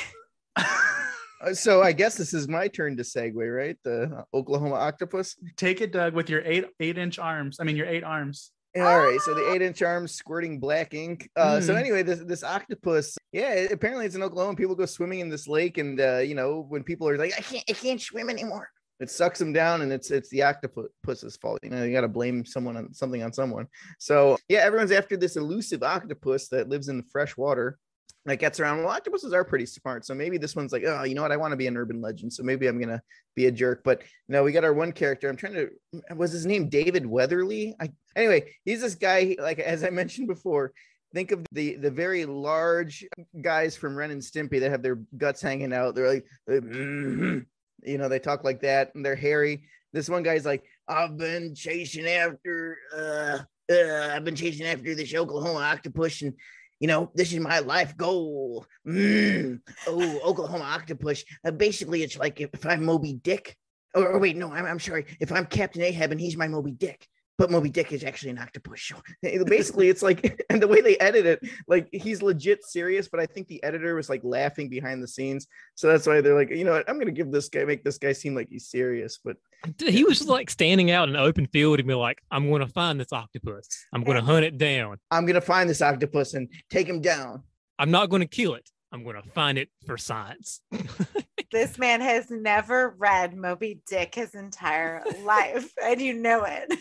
[1.41, 3.77] Uh, So I guess this is my turn to segue, right?
[3.83, 5.35] The Oklahoma octopus.
[5.55, 7.57] Take it, Doug, with your eight eight inch arms.
[7.59, 8.51] I mean, your eight arms.
[8.75, 11.29] All right, so the eight inch arms squirting black ink.
[11.35, 11.79] Uh, So Mm.
[11.79, 14.55] anyway, this this octopus, yeah, apparently it's in Oklahoma.
[14.55, 17.41] People go swimming in this lake, and uh, you know when people are like, I
[17.41, 18.69] can't, I can't swim anymore.
[18.99, 21.59] It sucks them down, and it's it's the octopus's fault.
[21.63, 23.67] You know, you got to blame someone on something on someone.
[23.99, 27.77] So yeah, everyone's after this elusive octopus that lives in the fresh water.
[28.25, 28.79] That gets around.
[28.79, 31.31] Well, octopuses are pretty smart, so maybe this one's like, oh, you know what?
[31.31, 33.01] I want to be an urban legend, so maybe I'm gonna
[33.35, 33.81] be a jerk.
[33.83, 35.29] But no, we got our one character.
[35.29, 35.69] I'm trying to.
[36.15, 37.75] Was his name David Weatherly?
[37.79, 39.35] I anyway, he's this guy.
[39.39, 40.73] Like as I mentioned before,
[41.13, 43.05] think of the the very large
[43.41, 45.95] guys from Ren and Stimpy that have their guts hanging out.
[45.95, 47.45] They're like, "Mhm."
[47.83, 49.63] you know, they talk like that, and they're hairy.
[49.93, 53.39] This one guy's like, I've been chasing after, uh,
[53.71, 56.33] uh, I've been chasing after this Oklahoma octopus, and
[56.79, 58.65] you know, this is my life goal.
[58.87, 59.59] Mm.
[59.87, 61.23] Oh, Oklahoma octopus.
[61.45, 63.55] Uh, basically, it's like if, if I'm Moby Dick.
[63.95, 65.05] Or, or wait, no, I'm, I'm sorry.
[65.19, 68.39] If I'm Captain Ahab and he's my Moby Dick, but Moby Dick is actually an
[68.39, 68.81] octopus.
[68.81, 68.95] So
[69.45, 73.25] basically, it's like, and the way they edit it, like he's legit serious, but I
[73.25, 75.47] think the editor was like laughing behind the scenes.
[75.75, 77.97] So that's why they're like, you know what, I'm gonna give this guy, make this
[77.97, 79.19] guy seem like he's serious.
[79.23, 79.37] But
[79.79, 82.61] He was just like standing out in an open field and be like, I'm going
[82.61, 83.67] to find this octopus.
[83.93, 84.97] I'm going to hunt it down.
[85.11, 87.43] I'm gonna find this octopus and take him down.
[87.79, 88.69] I'm not going to kill it.
[88.91, 90.61] I'm going to find it for science.
[91.51, 96.73] this man has never read Moby Dick his entire life, and you know it.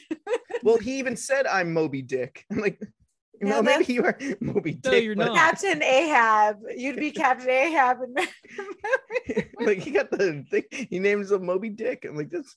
[0.62, 2.44] Well, he even said I'm Moby Dick.
[2.50, 2.80] I'm like,
[3.40, 4.92] No, well, maybe you are Moby Dick.
[4.92, 5.36] No, you're not.
[5.36, 6.58] Captain Ahab.
[6.76, 7.98] You'd be Captain Ahab.
[8.02, 8.28] And
[9.60, 10.64] like he got the thing.
[10.70, 12.06] He names himself Moby Dick.
[12.08, 12.56] I'm like this.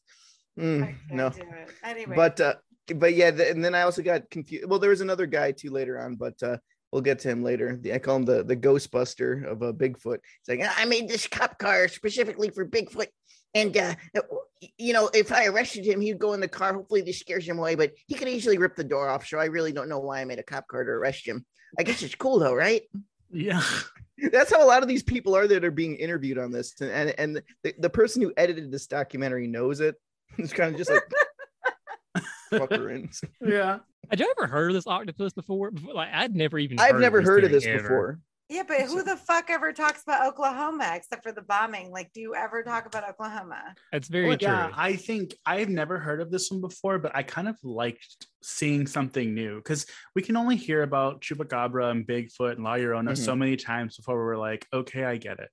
[0.57, 1.69] mm, I can't no, do it.
[1.83, 2.55] Anyway, but uh,
[2.95, 4.67] but yeah, the, and then I also got confused.
[4.67, 6.57] Well, there was another guy too later on, but uh,
[6.91, 7.77] we'll get to him later.
[7.81, 10.19] The, I call him the the Ghostbuster of uh, Bigfoot.
[10.45, 13.07] He's like, I made this cop car specifically for Bigfoot,
[13.55, 13.95] and uh,
[14.77, 16.73] you know, if I arrested him, he'd go in the car.
[16.73, 19.25] Hopefully, this scares him away, but he could easily rip the door off.
[19.27, 21.45] So I really don't know why I made a cop car to arrest him.
[21.77, 22.81] I guess it's cool though, right?
[23.31, 23.61] Yeah.
[24.31, 26.91] That's how a lot of these people are that are being interviewed on this, and
[26.91, 29.95] and, and the, the person who edited this documentary knows it.
[30.37, 31.03] It's kind of just like
[32.51, 33.09] fucker in.
[33.41, 33.79] Yeah.
[34.09, 35.71] Had you ever heard of this octopus before?
[35.71, 36.79] Before- Like I'd never even.
[36.79, 37.81] I've heard never of heard of this ever.
[37.81, 38.19] before.
[38.49, 41.91] Yeah, but who the fuck ever talks about Oklahoma except for the bombing?
[41.91, 43.75] Like, do you ever talk about Oklahoma?
[43.93, 44.47] It's very Well, true.
[44.47, 48.25] yeah, I think I've never heard of this one before, but I kind of liked
[48.41, 49.85] seeing something new because
[50.15, 53.39] we can only hear about Chupacabra and Bigfoot and La Llorona so mm-hmm.
[53.39, 55.49] many times before we're like, okay, I get it.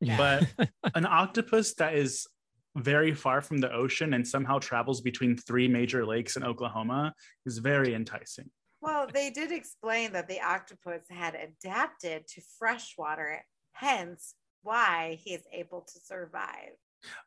[0.00, 0.16] Yeah.
[0.56, 2.26] But an octopus that is
[2.74, 7.14] very far from the ocean and somehow travels between three major lakes in Oklahoma
[7.46, 8.50] is very enticing.
[8.82, 15.42] Well, they did explain that the octopus had adapted to freshwater, hence why he is
[15.52, 16.72] able to survive.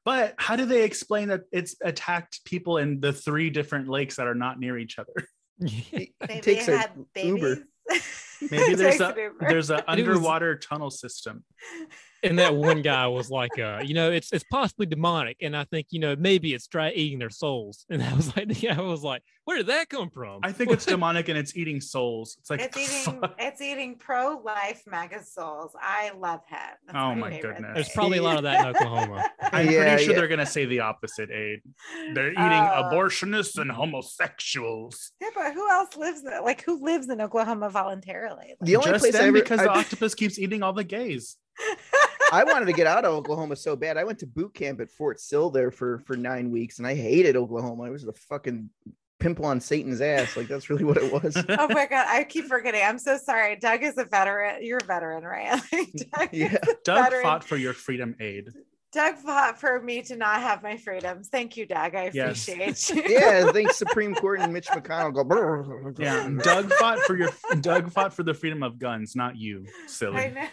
[0.04, 4.28] But how do they explain that it's attacked people in the three different lakes that
[4.28, 5.14] are not near each other?
[5.66, 7.60] He, he Maybe takes they a had Uber.
[8.52, 9.36] Maybe there's a Uber.
[9.40, 11.46] there's an was- underwater tunnel system.
[12.26, 15.64] And that one guy was like, uh, you know, it's it's possibly demonic, and I
[15.64, 17.86] think you know maybe it's dry eating their souls.
[17.90, 20.40] And I was like, yeah, I was like, where did that come from?
[20.44, 22.36] I think it's demonic and it's eating souls.
[22.40, 25.72] It's like it's eating it's eating pro-life mega souls.
[25.80, 26.58] I love him.
[26.88, 27.72] That's Oh my favorite goodness.
[27.76, 29.24] There's probably a lot of that in Oklahoma.
[29.54, 30.20] I'm Yeah, pretty sure yeah.
[30.20, 31.62] they're gonna say the opposite, Aid.
[32.14, 32.90] They're eating Oh.
[32.92, 35.12] abortionists and homosexuals.
[35.22, 36.42] Yeah, but who else lives there?
[36.42, 38.56] Like who lives in Oklahoma voluntarily?
[38.62, 40.84] The only Just place I them ever because I, the octopus keeps eating all the
[40.84, 41.38] gays.
[42.32, 43.98] I wanted to get out of Oklahoma so bad.
[43.98, 46.96] I went to boot camp at Fort Sill there for for nine weeks, and I
[46.96, 47.84] hated Oklahoma.
[47.84, 48.70] I was the fucking
[49.20, 50.36] pimple on Satan's ass.
[50.36, 51.36] Like that's really what it was.
[51.50, 52.82] oh my god, I keep forgetting.
[52.84, 53.56] I'm so sorry.
[53.56, 54.64] Doug is a veteran.
[54.64, 55.62] You're a veteran, right?
[55.72, 56.58] Like, Doug, yeah.
[56.84, 57.24] Doug Veteran.
[57.24, 58.50] fought for your freedom aid.
[58.92, 61.28] Doug fought for me to not have my freedoms.
[61.28, 61.96] Thank you, Doug.
[61.96, 62.48] I Yes.
[62.48, 63.18] appreciate you.
[63.18, 65.24] Yeah, I think Supreme Court and Mitch McConnell go.
[65.26, 69.66] "Brr." Yeah, Doug fought for your Doug fought for the freedom of guns, not you,
[69.68, 70.34] I silly.
[70.34, 70.48] know.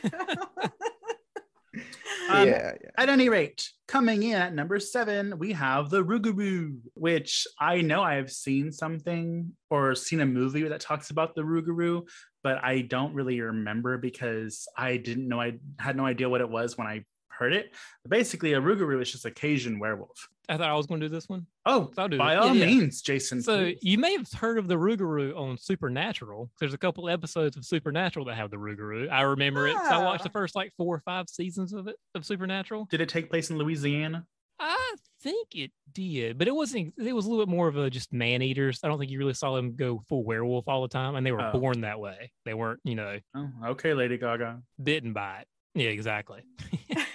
[2.29, 2.91] Um, yeah, yeah.
[2.97, 8.03] At any rate, coming in at number seven, we have the Rougarou, which I know
[8.03, 12.03] I have seen something or seen a movie that talks about the Rougarou,
[12.43, 16.51] but I don't really remember because I didn't know I had no idea what it
[16.51, 17.03] was when I
[17.43, 17.73] heard it.
[18.09, 20.29] Basically, a Rougarou is just a Cajun werewolf.
[20.49, 21.47] I thought I was going to do this one.
[21.67, 22.37] Oh, I'll do by it.
[22.39, 22.75] all Yeah, yeah.
[22.75, 23.43] means, Jason.
[23.43, 23.79] So please.
[23.83, 26.51] you may have heard of the Rougarou on Supernatural.
[26.59, 29.11] There's a couple episodes of Supernatural that have the Rougarou.
[29.11, 29.77] I remember it.
[29.77, 30.33] So I watched the Ah.
[30.33, 32.87] first like four or five seasons of it of Supernatural.
[32.91, 34.27] did it take place in Louisiana?
[34.65, 36.95] I think it did, but it wasn't.
[36.99, 38.79] It was a little bit more of a just man eaters.
[38.85, 41.33] I don't think you really saw them go full werewolf all the time, and they
[41.33, 41.53] were Oh.
[41.59, 42.31] born that way.
[42.45, 44.63] They weren't, you know, Oh, okay, Lady Gaga.
[44.83, 45.49] bitten by it.
[45.75, 46.43] Yeah, exactly.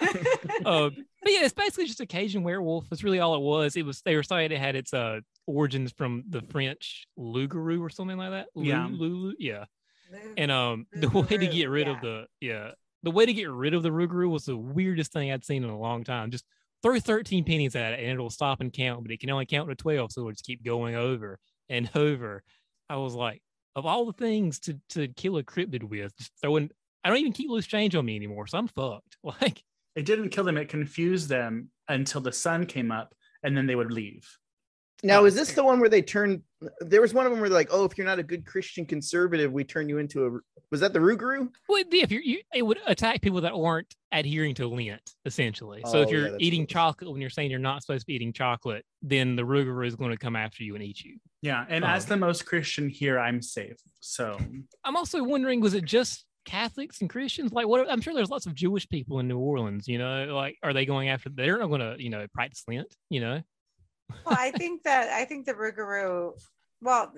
[0.66, 0.90] uh,
[1.24, 2.90] but yeah, it's basically just a Cajun werewolf.
[2.90, 3.76] That's really all it was.
[3.76, 7.90] It was they were saying it had its uh origins from the French loup-garou or
[7.90, 8.48] something like that.
[8.56, 8.88] Lou- Yeah.
[8.92, 9.66] Lou- yeah.
[10.38, 12.72] And um, the way to get rid of the yeah,
[13.04, 15.70] the way to get rid of the Rougarou was the weirdest thing I'd seen in
[15.70, 16.32] a long time.
[16.32, 16.46] Just
[16.82, 19.68] throw 13 pennies at it and it'll stop and count, but it can only count
[19.70, 21.40] to 12, so it'll just keep going over
[21.70, 22.42] and over.
[22.90, 23.42] I was like,
[23.76, 26.70] of all the things to to kill a cryptid with, just throwing.
[27.04, 29.18] I don't even keep loose change on me anymore, so I'm fucked.
[29.24, 29.62] Like,
[29.98, 33.76] It didn't kill them, it confused them until the sun came up and then they
[33.76, 34.26] would leave.
[35.04, 36.42] Now, is this the one where they turned?
[36.80, 38.84] There was one of them where they're like, "Oh, if you're not a good Christian
[38.84, 40.30] conservative, we turn you into a."
[40.72, 41.50] Was that the Rougarou?
[41.70, 45.82] well, yeah, if you're, you, it would attack people that aren't adhering to Lent, essentially.
[45.86, 46.74] So if Oh, yeah, you're that's eating what it was.
[46.74, 49.96] chocolate when you're saying you're not supposed to be eating chocolate, then the Rougarou is
[49.96, 51.20] going to come after you and eat you.
[51.44, 51.64] Yeah.
[51.70, 51.90] And Oh.
[51.90, 53.78] as the most Christian here, I'm safe.
[54.00, 54.38] So
[54.84, 57.52] I'm also wondering, was it just Catholics and Christians?
[57.52, 57.92] Like, what?
[57.92, 59.88] I'm sure there's lots of Jewish people in New Orleans.
[59.88, 61.30] You know, like, are they going after?
[61.30, 62.96] They're not going to, you know, practice Lent.
[63.10, 63.42] You know,
[64.26, 66.32] well, I think that I think the Rougarou.
[66.80, 67.12] Well,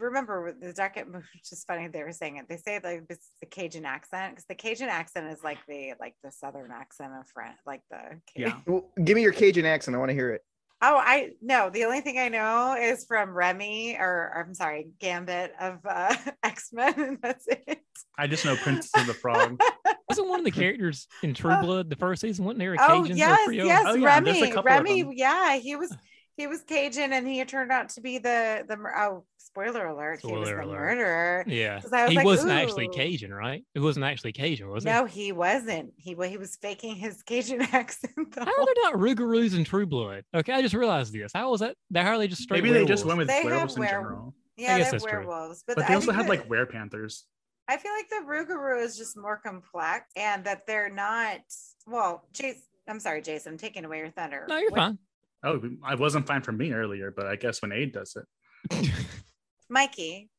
[0.00, 2.46] remember the docket, which is funny they were saying it.
[2.48, 6.14] They say like it's the Cajun accent because the Cajun accent is like the like
[6.22, 8.58] the Southern accent of French, like the yeah.
[8.66, 9.94] Well, give me your Cajun accent.
[9.94, 10.42] I want to hear it.
[10.82, 11.70] Oh, I no.
[11.70, 16.70] The only thing I know is from Remy, or I'm sorry, Gambit of uh, X
[16.72, 17.80] Men, that's it.
[18.18, 19.58] I just know Princess of the Frog.
[20.08, 22.44] wasn't one of the characters in True Uh, Blood the first season?
[22.44, 23.12] Wasn't there a Oh Cajun?
[23.12, 23.66] or yes, Creole?
[23.66, 25.96] yes, Oh, yeah, there's a Remy, Remy, yeah, he was
[26.36, 30.26] he was Cajun, and he turned out to be the the oh spoiler alert, he
[30.32, 30.80] was Spoiler the alert.
[30.80, 31.44] murderer.
[31.46, 33.64] Yeah, I was he like, wasn't actually Cajun, right?
[33.74, 34.88] It wasn't actually Cajun, was it?
[34.88, 35.92] No, he wasn't.
[35.96, 38.14] He he was faking his Cajun accent.
[38.16, 38.44] the it?
[38.48, 40.24] How whole- are there not Rougarous in True Blood?
[40.34, 41.30] Okay, I just realized this.
[41.34, 41.76] How was that?
[41.94, 42.62] How are they just straight?
[42.64, 44.34] Maybe they just went with They have werewolves in were- general.
[44.56, 45.18] yeah, guess they're that's true.
[45.26, 47.22] werewolves, but, But I they also think had that- like werepanthers.
[47.66, 51.40] I feel like the Rougarou is just more complex, and that they're not.
[51.86, 54.44] Well, Jason, I'm sorry, Jason, I'm taking away your thunder.
[54.48, 54.98] No, you're What- fine.
[55.44, 58.90] Oh, I wasn't fine for me earlier, but I guess when Aid does it.
[59.68, 60.30] Mikey,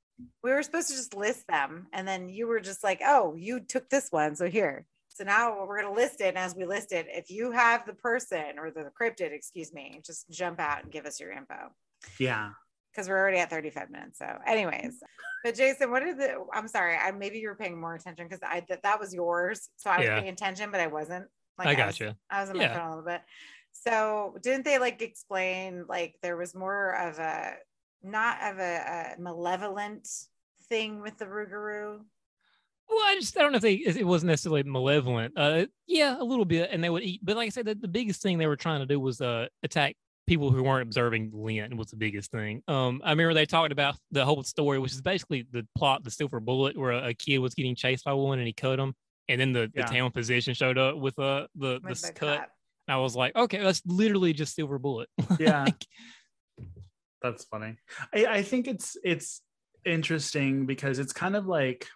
[0.44, 3.60] we were supposed to just list them, and then you were just like, "Oh, you
[3.60, 6.28] took this one, so here." So now we're going to list it.
[6.30, 10.02] And as we list it, if you have the person or the cryptid, excuse me,
[10.06, 11.70] just jump out and give us your info
[12.20, 12.50] Yeah.
[12.92, 14.18] because we're already at 35 minutes.
[14.20, 15.00] So, anyways,
[15.46, 16.44] but Jason, what are the?
[16.54, 19.70] I'm sorry, I maybe you were paying more attention because I that that was yours,
[19.78, 20.20] so I was Yeah.
[20.20, 21.28] paying attention, but I wasn't.
[21.58, 22.12] Like I was- you.
[22.30, 22.74] I was on my Yeah.
[22.78, 23.22] phone a little bit.
[23.84, 27.56] So didn't they like explain like there was more of a
[28.02, 30.08] not of a, a malevolent
[30.70, 32.00] thing with the Rougarou?
[32.88, 35.34] Well, I just I don't know if they it wasn't necessarily malevolent.
[35.36, 37.20] Uh, yeah, a little bit, and they would eat.
[37.24, 39.48] But like I said, the, the biggest thing they were trying to do was uh
[39.64, 39.96] attack
[40.28, 42.64] people who weren't observing Lent was the biggest thing.
[42.68, 46.10] Um, I remember they talked about the whole story, which is basically the plot, the
[46.10, 48.96] silver bullet, where a, a kid was getting chased by one and he cut him,
[49.30, 49.86] and then the, Yeah.
[49.86, 52.40] the town physician showed up with uh the With the the cut.
[52.40, 52.50] cut?
[52.88, 55.10] And I was like, okay, that's literally just silver bullet.
[55.40, 55.64] Yeah.
[55.66, 55.86] Like,
[57.22, 57.76] That's funny.
[58.14, 59.42] I, I think it's it's
[59.86, 61.88] interesting because it's kind of like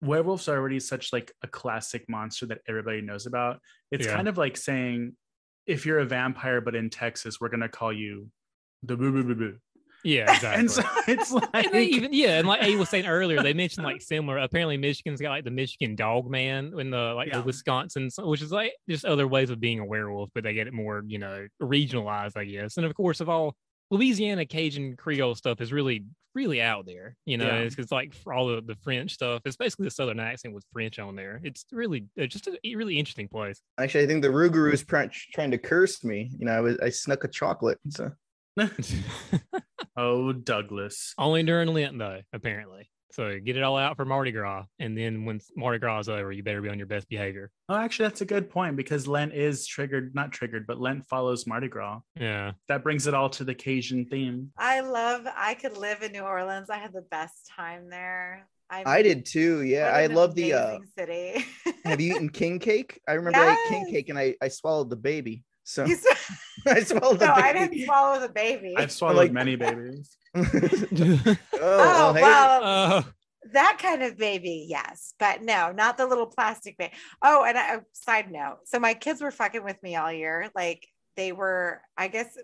[0.00, 3.60] werewolves are already such like a classic monster that everybody knows about.
[3.92, 4.14] It's Yeah.
[4.14, 5.16] kind of like saying
[5.66, 8.28] if you're a vampire but in Texas, we're gonna call you
[8.82, 9.56] the boo boo boo boo.
[10.04, 10.60] Yeah, exactly.
[10.60, 13.52] And so it's like And they even yeah, and like A was saying earlier, they
[13.54, 14.38] mentioned like similar.
[14.38, 17.38] Apparently, Michigan's got like the Michigan Dog Man and the like Yeah.
[17.38, 20.66] the Wisconsin, which is like just other ways of being a werewolf, but they get
[20.66, 22.76] it more you know regionalized, I guess.
[22.76, 23.54] And of course, of all
[23.90, 27.14] Louisiana Cajun Creole stuff is really really out there.
[27.26, 27.58] You know, Yeah.
[27.58, 29.42] it's, it's like for all the, the French stuff.
[29.44, 31.40] It's basically the Southern accent with French on there.
[31.44, 33.60] It's really it's just a really interesting place.
[33.78, 35.02] Actually, I think the Rougarou is pr-
[35.34, 36.30] trying to curse me.
[36.38, 37.78] You know, I was I snuck a chocolate.
[37.90, 38.10] So
[39.96, 41.14] oh Douglas.
[41.18, 42.88] Only during Lent though, apparently.
[43.12, 46.32] So get it all out for Mardi Gras, and then when Mardi Gras is over,
[46.32, 47.50] you better be on your best behavior.
[47.68, 51.46] Oh, actually, that's a good point because Lent is triggered, not triggered, but Lent follows
[51.46, 52.00] Mardi Gras.
[52.18, 52.52] Yeah.
[52.68, 54.50] That brings it all to the Cajun theme.
[54.56, 55.26] I love.
[55.36, 56.70] I could live in New Orleans.
[56.70, 58.48] I had the best time there.
[58.70, 58.82] I.
[58.86, 59.60] I did too.
[59.62, 60.54] Yeah, I love the.
[60.54, 61.44] uh city.
[61.84, 62.98] Have you eaten king cake?
[63.06, 65.44] I remember I ate king cake and I I swallowed the baby.
[65.64, 65.84] So
[66.66, 67.76] I swallowed no, I baby.
[67.76, 68.74] didn't swallow the baby.
[68.76, 70.16] I've swallowed like- many babies.
[70.34, 72.22] oh, oh hey.
[72.22, 73.04] well, Oh,
[73.52, 76.92] that kind of baby, yes, but no, not the little plastic baby.
[77.22, 80.50] Oh, and a oh, side note, so my kids were fucking with me all year.
[80.54, 82.36] Like they were, I guess,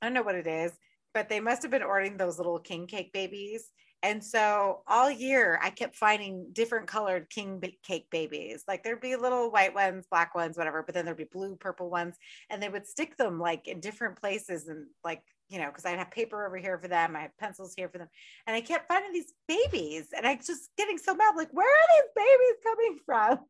[0.00, 0.72] I don't know what it is,
[1.14, 3.64] but they must have been ordering those little king cake babies.
[4.02, 8.64] And so all year I kept finding different colored king cake babies.
[8.68, 11.90] Like there'd be little white ones, black ones, whatever, but then there'd be blue, purple
[11.90, 12.16] ones.
[12.50, 15.98] And they would stick them like in different places and like, you know, because I'd
[15.98, 18.08] have paper over here for them, I had pencils here for them.
[18.46, 21.88] And I kept finding these babies and I just getting so mad, like, where are
[21.96, 23.38] these babies coming from?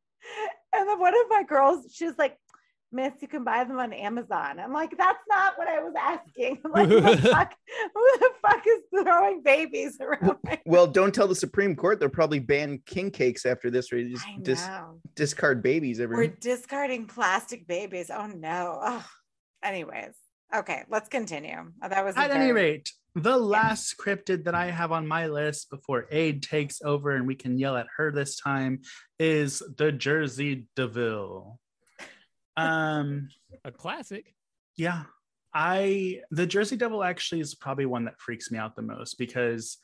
[0.74, 2.36] And then one of my girls, she was like,
[2.92, 4.60] Miss, you can buy them on Amazon.
[4.60, 6.60] I'm like, that's not what I was asking.
[6.64, 7.52] I'm like, who the fuck,
[7.94, 10.36] who the fuck is throwing babies around?
[10.44, 11.98] my- Well, don't tell the Supreme Court.
[11.98, 14.68] They'll probably ban king cakes after this, or you just I dis-
[15.14, 18.10] discard babies We're discarding plastic babies.
[18.10, 18.78] Oh no.
[18.80, 19.04] Oh.
[19.62, 20.14] Anyways,
[20.54, 21.72] Okay, let's continue.
[21.82, 25.26] Uh, That was a At any rate, the last cryptid that I have on my
[25.26, 28.82] list before Aid takes over and we can yell at her this time
[29.18, 31.58] is the Jersey Devil.
[32.56, 33.28] Um,
[33.64, 34.34] A classic.
[34.76, 35.04] yeah,
[35.54, 39.78] I the Jersey Devil actually is probably one that freaks me out the most because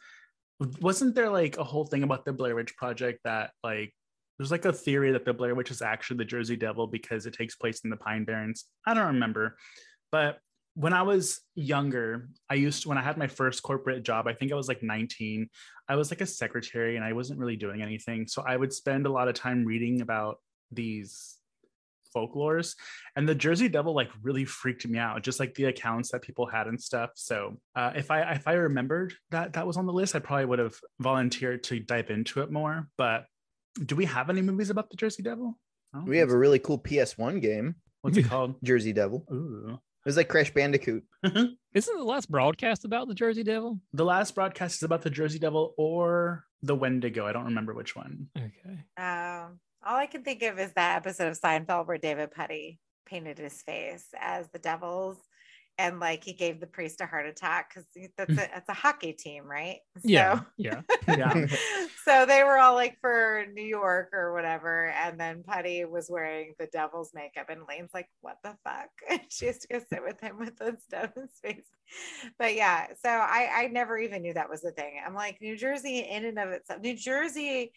[0.80, 3.92] wasn't there like a whole thing about the Blair Witch Project that like
[4.38, 7.34] there's like a theory that the Blair Witch is actually the Jersey Devil because it
[7.34, 8.64] takes place in the Pine Barrens.
[8.86, 9.56] I don't remember,
[10.10, 10.38] but
[10.74, 14.32] when I was younger, I used to, when I had my first corporate job, I
[14.32, 15.48] think I was like 19.
[15.88, 18.26] I was like a secretary and I wasn't really doing anything.
[18.26, 20.38] So I would spend a lot of time reading about
[20.70, 21.36] these
[22.14, 22.74] folklores
[23.16, 26.46] and the jersey devil like really freaked me out just like the accounts that people
[26.46, 29.92] had and stuff so uh, if i if i remembered that that was on the
[29.92, 33.24] list i probably would have volunteered to dive into it more but
[33.86, 35.58] do we have any movies about the jersey devil
[35.94, 39.24] We think have a really cool PS1 game, what's it called Jersey Devil.
[39.30, 39.72] Ooh.
[39.74, 41.04] It was like Crash Bandicoot.
[41.24, 41.58] Isn't
[41.98, 43.78] the last broadcast about the Jersey Devil?
[43.92, 47.94] the last broadcast is about the jersey devil or the wendigo i don't remember which
[47.96, 48.76] one Okay.
[48.96, 53.38] Um, all I can think of is that episode of Seinfeld where David Puddy painted
[53.38, 55.18] his face as the devil's,
[55.78, 58.34] and like he gave the priest a heart attack because that's mm.
[58.34, 59.78] a that's a hockey team, right?
[60.04, 60.40] Yeah.
[60.56, 60.82] Yeah.
[61.08, 61.46] yeah
[62.04, 66.54] so they were all like for New York or whatever, and then Puddy was wearing
[66.58, 70.02] the devil's makeup, and Lane's like, "What the fuck?" And she has to go sit
[70.04, 71.66] with him with the stuff in his face.
[72.38, 75.00] But yeah, so I I never even knew that was a thing.
[75.04, 76.80] I'm like New Jersey in and of itself.
[76.80, 77.72] New Jersey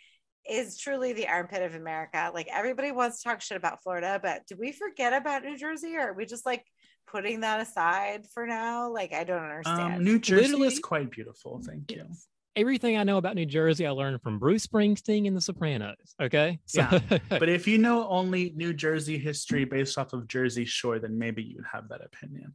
[0.49, 2.31] is truly the armpit of America.
[2.33, 5.95] Like everybody wants to talk shit about Florida, but do we forget about New Jersey,
[5.97, 6.63] or are we just like
[7.07, 8.91] putting that aside for now?
[8.91, 9.95] Like I don't understand.
[9.95, 12.05] um, new jersey Literally- is quite beautiful thank you
[12.57, 15.97] Everything I know about New Jersey, I learned from Bruce Springsteen and The Sopranos.
[16.21, 16.57] Okay.
[16.73, 21.19] Yeah, but if you know only new jersey history based off of jersey shore then
[21.19, 22.53] maybe you'd have that opinion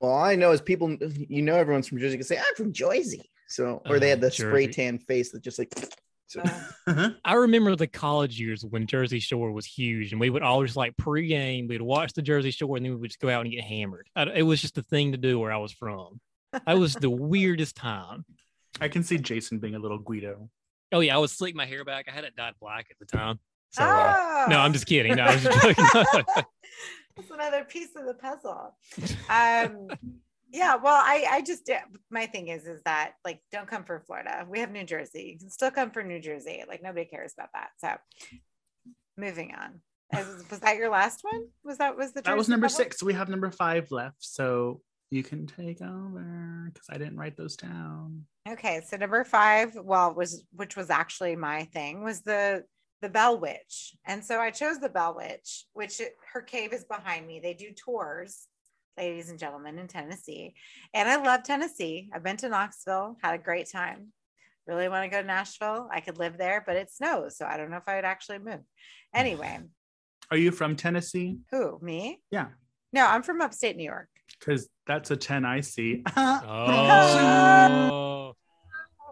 [0.00, 0.96] Well, all I know is people,
[1.28, 3.30] you know, everyone's from Jersey can say, I'm from Jersey.
[3.46, 5.72] So, or they Oh, had the spray tan face that just like,
[6.26, 6.42] so,
[6.86, 10.76] Uh, I remember the college years when Jersey Shore was huge, and we would always
[10.76, 11.68] like pregame.
[11.68, 14.08] We'd watch the Jersey Shore, and then we would just go out and get hammered.
[14.16, 16.20] I, it was just a thing to do where I was from.
[16.66, 18.24] That was the weirdest time.
[18.80, 20.48] i can see jason being a little guido
[20.92, 22.06] Oh yeah, I would slick my hair back.
[22.08, 23.40] I had it dyed black at the time.
[23.70, 24.60] So uh, no, Oh.
[24.60, 25.16] I'm just kidding.
[25.16, 25.84] No, I was just joking.
[27.16, 28.76] That's another piece of the puzzle.
[29.28, 29.88] Um,
[30.56, 31.70] yeah, well, I, I just,
[32.10, 34.46] my thing is, is that like, don't come for Florida.
[34.48, 35.32] We have New Jersey.
[35.32, 36.64] You can still come for New Jersey.
[36.66, 37.70] Like, nobody cares about that.
[37.78, 38.38] So,
[39.16, 39.80] moving on.
[40.12, 41.46] As- was that your last one?
[41.64, 44.80] Was that was the that was number six we have number five left so
[45.10, 50.14] you can take over because i didn't write those down Okay, so number five, well,
[50.14, 52.64] was which was actually my thing, was the
[53.02, 56.84] the Bell Witch, and so I chose the Bell Witch, which it, her cave is
[56.84, 57.40] behind me.
[57.40, 58.46] They do tours,
[58.96, 60.54] ladies and gentlemen, in Tennessee,
[60.94, 62.08] and I love Tennessee.
[62.14, 64.12] I've been to Knoxville, had a great time.
[64.66, 65.88] Really want to go to Nashville.
[65.92, 68.38] I could live there, but it snows, so I don't know if I would actually
[68.38, 68.60] move.
[69.14, 69.58] Anyway,
[70.30, 72.20] are you from tennessee who me?
[72.30, 72.48] Yeah.
[72.92, 74.08] No, I'm from upstate New York.
[74.40, 78.32] because that's a 10 i see oh,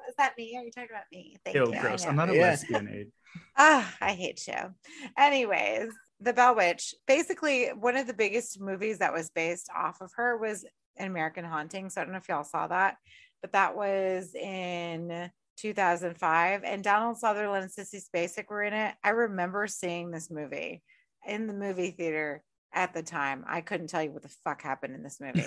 [0.09, 0.57] Is that me?
[0.57, 1.37] Are you talking about me?
[1.45, 1.75] Thank Ew, you.
[1.75, 2.43] I gross i'm not a Yeah.
[2.43, 3.13] lesbian aid
[3.57, 4.75] Ah, I hate you.
[5.17, 6.95] Anyways, The Bell Witch.
[7.07, 10.65] Basically, one of the biggest movies that was based off of her was
[10.97, 11.91] An American Haunting.
[11.91, 12.97] So I don't know if y'all saw that,
[13.41, 16.63] but that was in 2005.
[16.65, 18.95] And Donald Sutherland and Sissy Spacek were in it.
[19.03, 20.83] I remember seeing this movie
[21.27, 22.43] in the movie theater
[22.75, 23.45] at the time.
[23.49, 25.45] I couldn't tell you what the fuck happened in this movie.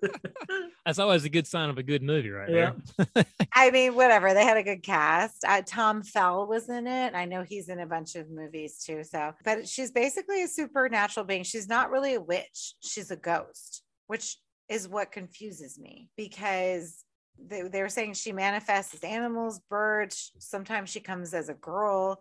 [0.85, 2.71] that's always a good sign of a good movie, right Yeah.
[2.97, 3.25] there.
[3.53, 4.33] I mean, whatever.
[4.33, 5.45] They had a good cast.
[5.47, 7.13] Uh, Tom Fell was in it.
[7.13, 9.03] I know he's in a bunch of movies too.
[9.03, 11.43] So, but she's basically a supernatural being.
[11.43, 12.73] She's not really a witch.
[12.81, 14.37] She's a ghost, which
[14.69, 17.03] is what confuses me because
[17.39, 20.31] they, they were saying she manifests as animals, birds.
[20.39, 22.19] Sometimes she comes as a girl.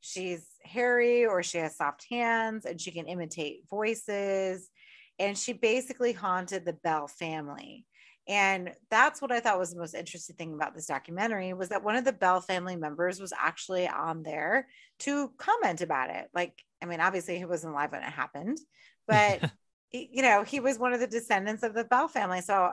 [0.00, 4.68] She's hairy or she has soft hands and she can imitate voices.
[5.18, 7.86] And she basically haunted the Bell family.
[8.28, 11.82] And that's what I thought was the most interesting thing about this documentary was that
[11.82, 14.68] one of the Bell family members was actually on there
[15.00, 16.28] to comment about it.
[16.34, 18.58] Like, I mean, obviously he wasn't alive when it happened,
[19.08, 19.40] but
[19.88, 22.40] he- you know, he was one of the descendants of the Bell family.
[22.40, 22.70] So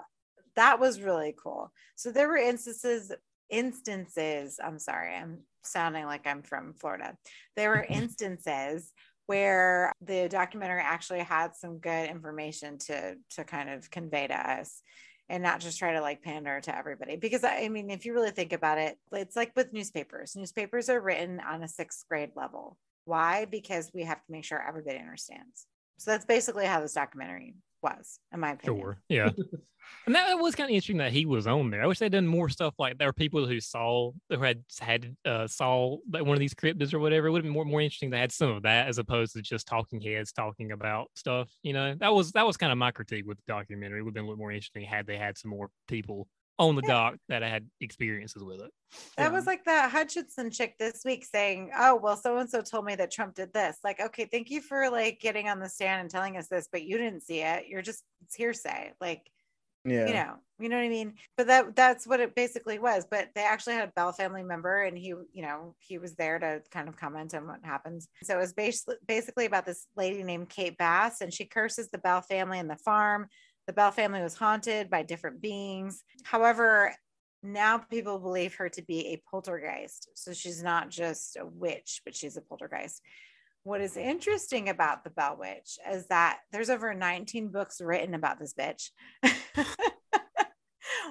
[0.56, 1.72] that was really cool.
[1.96, 3.12] So there were instances,
[3.50, 7.18] instances, I'm sorry, I'm sounding like I'm from Florida.
[7.56, 8.92] There were instances
[9.26, 14.82] where the documentary actually had some good information to to kind of convey to us
[15.30, 17.18] and not just try to like pander to everybody.
[17.18, 20.36] Because I I mean if you really think about it it's like with newspapers.
[20.36, 22.78] Newspapers are written on a sixth grade level.
[23.06, 23.46] Why?
[23.46, 25.68] Because we have to make sure everybody understands.
[25.98, 28.82] So that's basically how this documentary was, in my opinion.
[28.82, 28.98] Sure.
[29.10, 29.30] Yeah.
[30.06, 31.84] and that, was kind of interesting that he was on there.
[31.84, 35.16] I wish they'd done more stuff like there were people who saw who had had
[35.26, 37.28] uh, saw like one of these cryptids or whatever.
[37.28, 39.42] It would have been more more interesting to had some of that as opposed to
[39.42, 41.50] just talking heads talking about stuff.
[41.64, 44.00] You know, that was that was kind of my critique with the documentary.
[44.00, 46.28] It would have been a little more interesting had they had some more people
[46.60, 46.88] on the Yeah.
[46.94, 48.72] dock that I had experiences with it.
[49.18, 52.86] That was like that Hutchinson chick this week saying, "Oh, well, so and so told
[52.86, 56.02] me that Trump did this." Like, okay, thank you for like getting on the stand
[56.02, 57.68] and telling us this, but you didn't see it.
[57.68, 58.94] You're just it's hearsay.
[59.02, 59.30] Like,
[59.84, 60.08] Yeah.
[60.08, 61.16] you know, you know what I mean?
[61.36, 63.06] But that that's what it basically was.
[63.10, 66.40] But they actually had a Bell family member, and he, you know, he was there
[66.40, 68.08] to kind of comment on what happens.
[68.24, 71.98] So it was basically basically about this lady named Kate Batts, and she curses the
[72.00, 73.28] Bell family and the farm.
[73.68, 76.04] The Bell family was haunted by different beings.
[76.24, 76.96] However,
[77.44, 80.10] now people believe her to be a poltergeist.
[80.16, 83.02] So she's not just a witch, but she's a poltergeist.
[83.64, 88.40] What is interesting about the Bell Witch is that there's over 19 books written about
[88.40, 88.92] this bitch.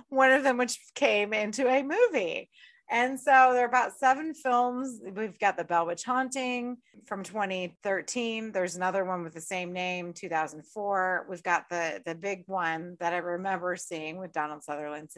[0.09, 2.49] One of them, which came into a movie.
[2.89, 5.01] And so there are about seven films.
[5.03, 6.77] We've got The Bell Witch Haunting
[7.07, 8.53] from 2013.
[8.53, 11.27] There's another one with the same name, 2004.
[11.29, 15.11] We've got the the big one that I remember seeing with Donald Sutherland,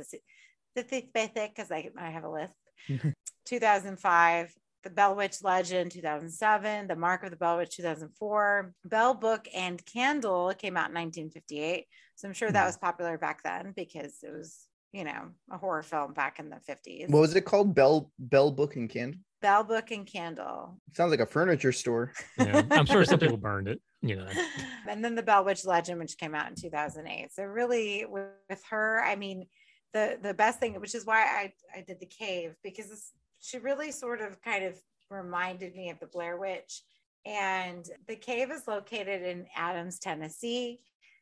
[0.74, 2.54] because I, I have a list.
[3.46, 4.54] 2005,
[4.84, 9.84] The Bell Witch Legend, 2007, The Mark of the Bell Witch, 2004, Bell Book and
[9.84, 11.86] Candle came out in 1958.
[12.14, 12.66] So I'm sure that Hmm.
[12.66, 14.67] was popular back then because it was,
[14.98, 17.08] you know, a horror film back in the 50s.
[17.08, 17.72] What was it called?
[17.72, 19.20] Bell Bell Book and Candle.
[19.40, 20.76] Bell Book and Candle.
[20.92, 22.12] Sounds like a furniture store.
[22.38, 23.80] Yeah, I'm sure some people burned it.
[24.02, 24.26] You know,
[24.88, 27.32] and then the Bell Witch Legend, which came out in 2008.
[27.32, 29.46] So really, with, with her, I mean,
[29.92, 33.58] the the best thing, which is why I I did the cave because this, she
[33.58, 34.74] really sort of kind of
[35.10, 36.82] reminded me of the Blair Witch.
[37.24, 40.80] And the cave is located in Adams, Tennessee,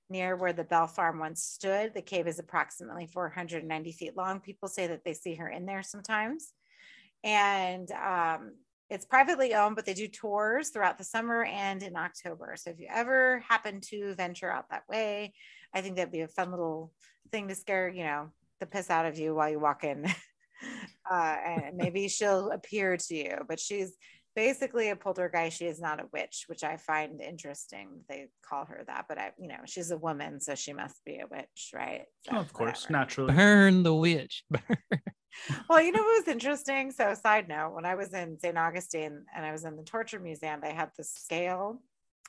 [0.08, 1.94] near where the Bell Farm once stood.
[1.94, 4.40] The cave is approximately 490 feet long.
[4.40, 6.52] People say that they see her in there sometimes.
[7.24, 8.52] And um,
[8.88, 12.54] it's privately owned, but they do tours throughout the summer and in October.
[12.56, 15.34] So if you ever happen to venture out that way,
[15.74, 16.92] I think that'd be a fun little
[17.32, 18.30] thing to scare, you know,
[18.60, 20.06] the piss out of you while you walk in.
[21.10, 23.96] uh, and maybe she'll appear to you, but she's
[24.36, 25.56] basically a poltergeist.
[25.58, 28.02] She is not a witch, which I find interesting.
[28.08, 31.18] They call her that, but I, you know, she's a woman, so she must be
[31.18, 32.04] a witch, right?
[32.24, 32.98] So Oh, of course, whatever.
[33.00, 33.34] naturally.
[33.34, 34.44] burn the witch.
[34.50, 34.62] Burn.
[35.68, 36.92] Well, you know what was interesting?
[36.92, 38.56] So, side note, when I was in St.
[38.56, 41.82] Augustine and I was in the torture museum, they had this scale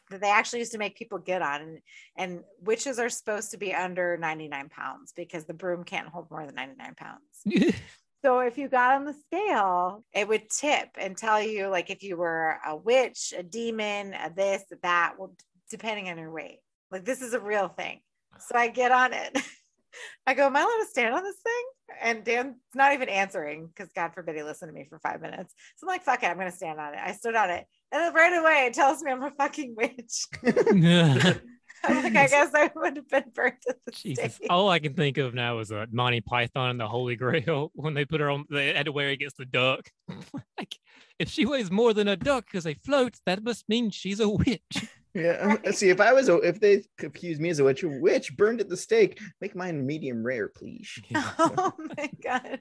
[0.10, 1.80] that they actually used to make people get on, and,
[2.18, 6.46] and witches are supposed to be under 99 pounds because the broom can't hold more
[6.46, 7.76] than 99 pounds.
[8.24, 12.04] So, if you got on the scale, it would tip and tell you, like, if
[12.04, 15.36] you were a witch, a demon, a this, a that, well,
[15.70, 16.60] depending on your weight.
[16.92, 18.00] Like, this is a real thing.
[18.40, 19.38] So, I get on it.
[20.28, 21.64] I go, Am I allowed to stand on this thing?
[22.02, 25.54] And Dan's not even answering because God forbid he listened to me for five minutes.
[25.78, 27.00] So I'm like, fuck it, I'm gonna stand on it.
[27.04, 27.66] I stood on it.
[27.92, 30.28] And then right away it tells me I'm a fucking witch.
[31.84, 34.36] I'm like, I guess I would have been burnt at the Jesus.
[34.36, 34.48] stake.
[34.50, 37.94] All I can think of now is uh, Monty Python and the Holy Grail when
[37.94, 39.90] they put her on, they had to wear against the duck.
[40.58, 40.76] like,
[41.20, 44.30] if she weighs more than a duck because they float, that must mean she's a
[44.30, 44.62] witch.
[45.14, 45.56] Yeah.
[45.72, 48.70] See, if I was a, if they accused me as a witch, witch burned at
[48.70, 51.00] the stake, make mine medium rare, please.
[51.16, 52.60] oh my god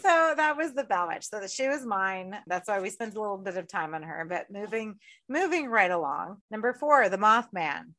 [0.00, 3.14] so that was the bell witch so that she was mine that's why we spent
[3.14, 4.96] a little bit of time on her but moving
[5.28, 7.90] moving right along number four the mothman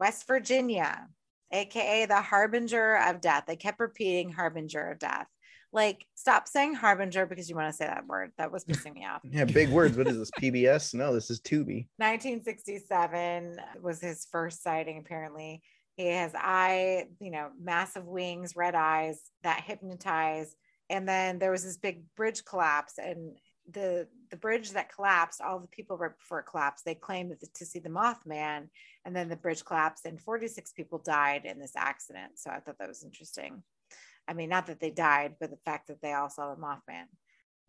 [0.00, 1.06] west virginia
[1.52, 5.26] aka the harbinger of death they kept repeating harbinger of death
[5.72, 9.06] like stop saying harbinger because you want to say that word that was pissing me
[9.06, 9.96] off Yeah, big words.
[9.96, 10.30] What is this?
[10.32, 10.94] PBS?
[10.94, 11.86] No, this is Tubi.
[11.98, 15.62] 1967 was his first sighting apparently
[15.96, 20.54] he has eye you know massive wings red eyes that hypnotize
[20.88, 23.36] and then there was this big bridge collapse and
[23.72, 27.54] the the bridge that collapsed all the people right before it collapsed they claimed that
[27.54, 28.68] to see the mothman
[29.04, 32.78] and then the bridge collapsed and 46 people died in this accident so i thought
[32.78, 33.62] that was interesting
[34.28, 37.06] i mean not that they died but the fact that they all saw the mothman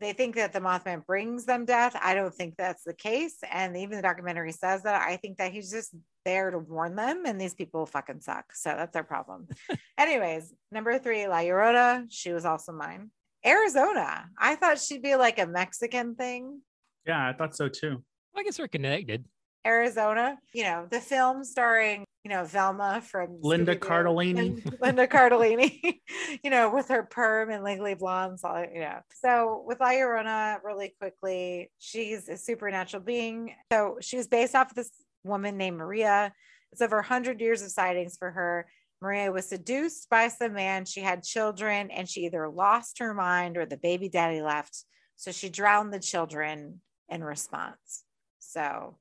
[0.02, 1.96] they think that the Mothman brings them death.
[2.02, 3.36] I don't think that's the case.
[3.50, 5.00] And even the documentary says that.
[5.00, 5.94] I think that he's just
[6.26, 8.56] there to warn them, and these people fucking suck.
[8.56, 9.48] So that's their problem.
[10.00, 12.08] Anyways, number three, La Llorona.
[12.10, 13.12] She was also mine.
[13.46, 14.26] Arizona.
[14.38, 16.62] I thought she'd be like a Mexican thing.
[17.06, 18.04] Yeah, I thought so too.
[18.36, 19.26] I guess we're connected.
[19.66, 23.88] Arizona, you know, the film starring, you know, Velma from Linda Scooby-Doo.
[23.88, 24.82] Cardellini.
[24.82, 26.00] Linda Cardellini,
[26.44, 29.00] you know, with her perm and Legally Blonde, so, you know.
[29.22, 33.54] So with La Llorona, really quickly, she's a supernatural being.
[33.72, 34.92] So she was based off of this
[35.24, 36.34] woman named Maria,
[36.72, 38.66] It's over 100 years of sightings for her.
[39.02, 40.86] Maria was seduced by some man.
[40.86, 44.86] She had children and she either lost her mind or the baby daddy left.
[45.16, 48.04] So she drowned the children in response.
[48.40, 48.98] So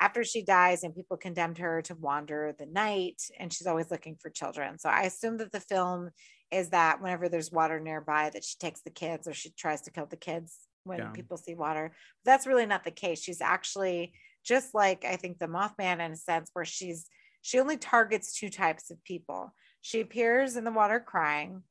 [0.00, 4.16] after she dies and people condemned her to wander the night and she's always looking
[4.16, 4.78] for children.
[4.78, 6.10] So I assume that the film
[6.50, 9.90] is that whenever there's water nearby that she takes the kids or she tries to
[9.90, 11.10] kill the kids when Yeah.
[11.12, 11.94] people see water.
[12.24, 13.22] That's really not the case.
[13.22, 17.06] She's actually just like I think the Mothman in a sense where she's
[17.42, 19.52] she only targets two types of people.
[19.80, 21.62] She appears in the water crying.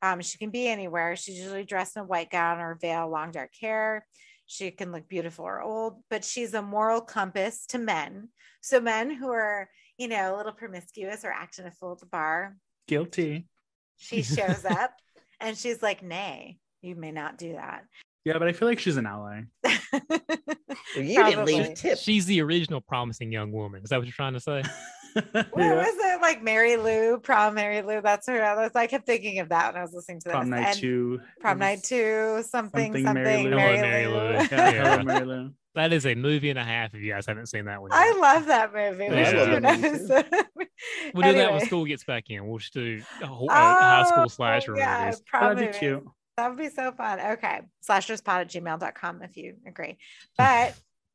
[0.00, 1.16] Um, she can be anywhere.
[1.16, 4.06] She's usually dressed in a white gown or veil, long dark hair.
[4.46, 8.28] She can look beautiful or old, but she's a moral compass to men.
[8.60, 12.06] So men who are, you know, a little promiscuous or acting a fool at the
[12.06, 12.56] bar,
[12.86, 13.46] Guilty.
[13.96, 14.92] she shows up
[15.40, 17.82] and she's like, nay, you may not do that.
[18.24, 19.42] Yeah, but I feel like she's an ally.
[20.96, 21.98] You didn't leave tip.
[21.98, 23.82] She's the original promising young woman.
[23.82, 24.62] Is that what you're trying to say?
[25.32, 25.74] What Yeah.
[25.74, 28.00] was it like Mary Lou, prom Mary Lou?
[28.00, 28.38] That's who her.
[28.40, 31.20] That's, I kept thinking of that when I was listening to Prom night And two.
[31.40, 33.50] Prom night two, something, something, Something Mary Lou.
[33.56, 34.14] Mary, Hello, Mary Lou.
[34.14, 34.32] Lou.
[34.32, 34.46] Yeah,
[34.96, 35.02] Yeah.
[35.02, 35.50] Mary Lou.
[35.74, 37.90] That is a movie and a half if you guys haven't seen that one.
[37.92, 37.98] Yet.
[38.00, 39.08] I love that movie.
[39.08, 40.14] We Yeah, I should love do an that movie, too.
[40.14, 40.46] episode.
[41.14, 42.46] We'll do that when school gets back in.
[42.46, 45.22] We'll just do a, whole, a high Oh, school oh, slasher yeah, movies.
[45.26, 46.04] prom That'd be cute.
[46.36, 47.18] That would be so fun.
[47.20, 47.60] Okay.
[47.88, 49.98] Slasherspot at gmail.com if you agree.
[50.36, 50.74] But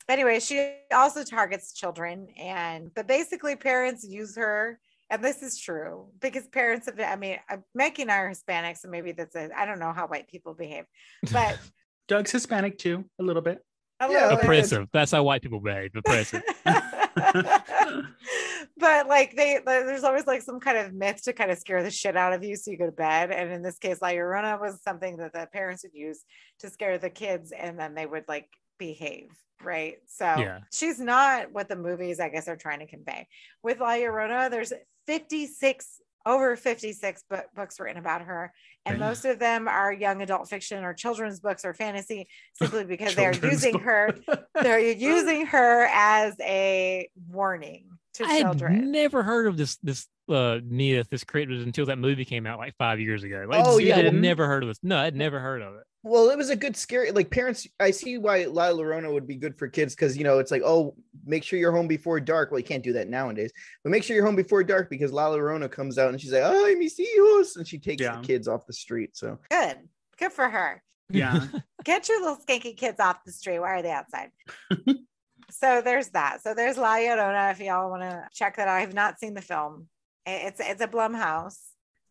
[0.10, 2.28] anyway, she also targets children.
[2.38, 4.80] And, but basically, parents use her.
[5.10, 8.78] And this is true because parents have, I mean, uh, Maggie and I are Hispanic.
[8.78, 10.86] So maybe that's a, I don't know how white people behave,
[11.32, 11.60] but
[12.08, 13.60] Doug's Hispanic too, a little bit.
[13.99, 14.45] a Yeah, little bit.
[14.45, 14.88] Oppressive.
[14.91, 15.91] That's how white people behave.
[15.95, 16.41] Oppressive.
[18.78, 21.91] but like they there's always like some kind of myth to kind of scare the
[21.91, 24.60] shit out of you so you go to bed and in this case la llorona
[24.60, 26.24] was something that the parents would use
[26.60, 29.30] to scare the kids and then they would like behave
[29.63, 30.59] right so Yeah.
[30.74, 33.28] she's not what the movies i guess are trying to convey
[33.63, 34.74] with la llorona there's
[35.07, 38.53] 56 over 56 book, books written about her
[38.86, 39.07] and Damn.
[39.07, 43.34] most of them are young adult fiction or children's books or fantasy simply because they're
[43.34, 44.15] Children's using her
[44.61, 48.91] they're using her as a warning to I had children.
[48.91, 52.76] never heard of this this uh myth, this created until that movie came out like
[52.78, 53.45] five years ago.
[53.49, 53.97] Like, Oh, yeah.
[53.97, 54.80] I'd never heard of this.
[54.82, 55.84] No, I'd never heard of it.
[56.06, 57.12] Well, it was a good scary.
[57.12, 60.39] Like parents, I see why La Llorona would be good for kids because you know
[60.39, 60.95] it's like, oh,
[61.26, 62.51] make sure you're home before dark.
[62.51, 63.51] Well, you can't do that nowadays,
[63.84, 66.43] but make sure you're home before dark because La Llorona comes out and she's like,
[66.43, 68.18] "Oh, mis hijos," and she takes Yeah.
[68.18, 69.16] the kids off the street.
[69.16, 69.78] So Good.
[70.20, 70.84] Good for her.
[71.10, 71.47] yeah.
[71.86, 73.60] Get your little skanky kids off the street.
[73.60, 74.32] Why are they outside?
[75.51, 76.41] so there's that.
[76.43, 77.51] So there's La Llorona.
[77.51, 79.88] If y'all want to check that out, I have not seen the film.
[80.28, 81.58] I- It's it's a Blumhouse.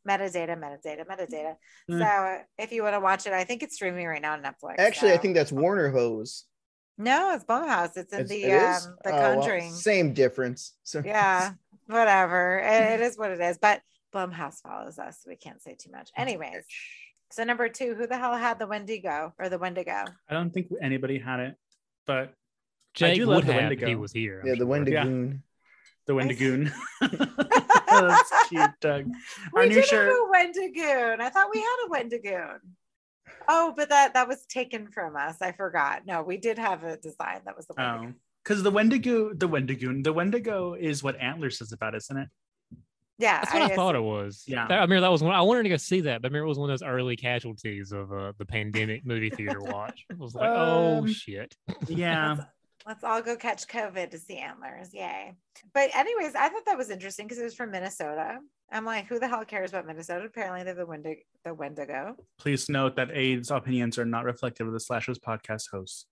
[0.08, 1.54] Metadata, metadata, metadata.
[1.90, 1.98] Mm.
[2.00, 4.78] So if you want to watch it, I think it's streaming right now on Netflix.
[4.78, 6.44] actually, I think that's Warner Hose.
[6.98, 7.96] no, it's Blumhouse.
[7.96, 8.86] It's in It's- the it is?
[8.86, 10.74] um the Oh, well, same difference.
[10.82, 11.52] So yeah,
[11.86, 12.58] whatever.
[12.58, 13.58] It- it is what it is.
[13.58, 13.80] But
[14.14, 15.18] Blumhouse follows us.
[15.22, 16.10] So we can't say too much.
[16.16, 16.64] Anyways,
[17.30, 20.04] so number two, who the hell had the Wendigo or the Wendigo?
[20.28, 21.54] I don't think anybody had it,
[22.06, 22.34] but
[22.94, 24.00] Jake do would love the have if he Wendigo.
[24.00, 24.40] was here.
[24.40, 24.66] I'm yeah, the sure.
[24.66, 25.42] Wendigoon.
[26.06, 26.72] The Wendigoon.
[27.00, 29.06] That's cute, Doug.
[29.52, 30.08] We Our new did shirt.
[30.08, 31.20] have a Wendigoon.
[31.20, 32.58] I thought we had a Wendigoon.
[33.48, 35.42] Oh, but that that was taken from us.
[35.42, 36.02] I forgot.
[36.06, 38.12] No, we did have a design that was the Wendigo.
[38.12, 42.28] Oh, because the Wendigo, the Wendigoon, the Wendigo is what Antler says about, isn't it?
[43.18, 44.42] Yeah, That's what I, thought it was.
[44.48, 44.66] Yeah.
[44.66, 45.32] That- I remember that was one.
[45.32, 47.14] I wanted to go see that, but I remember it was one of those early
[47.14, 50.06] casualties of uh, the pandemic movie theater watch.
[50.10, 51.54] It was like, oh Um, shit.
[51.88, 52.36] Yeah.
[52.86, 54.92] Let's all go catch COVID to see antlers.
[54.92, 55.34] Yay.
[55.72, 58.38] But, anyways, I thought that was interesting because it was from Minnesota.
[58.70, 60.24] I'm like, who the hell cares about Minnesota?
[60.24, 61.20] Apparently, they're the Wendigo.
[61.44, 62.16] The Wendigo.
[62.38, 66.06] Please note that Aid's opinions are not reflective of the Slashers podcast hosts.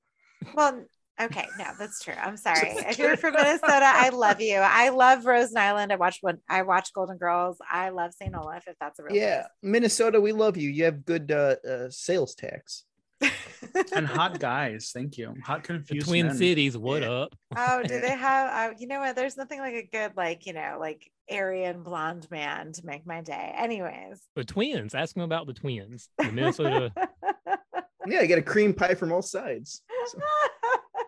[0.55, 0.85] Well,
[1.21, 2.15] okay, no, that's true.
[2.21, 2.69] I'm sorry.
[2.71, 4.57] If you're from Minnesota, I love you.
[4.63, 5.91] I love Rose Nylund.
[5.91, 6.39] I watched one.
[6.49, 7.59] I watch Golden Girls.
[7.71, 8.35] I love St.
[8.35, 8.65] Olaf.
[8.69, 10.69] If that's a real Yeah, Minnesota, we love you.
[10.69, 12.85] You have good uh, uh, sales tax.
[13.73, 13.93] Place.
[13.93, 15.35] And hot guys, thank you.
[15.45, 16.37] Hot The confused Twin men.
[16.37, 17.11] Cities, what Yeah.
[17.11, 17.35] up?
[17.57, 18.73] oh, do they have?
[18.73, 19.17] Uh, you know what?
[19.17, 23.21] There's nothing like a good, like you know, like Aryan blonde man to make my
[23.21, 23.55] day.
[23.57, 24.21] Anyways.
[24.37, 24.95] The twins.
[24.95, 26.09] Ask them about the twins.
[26.19, 26.93] The Minnesota
[28.07, 29.83] Yeah, you get a cream pie from all sides.
[30.07, 30.19] So-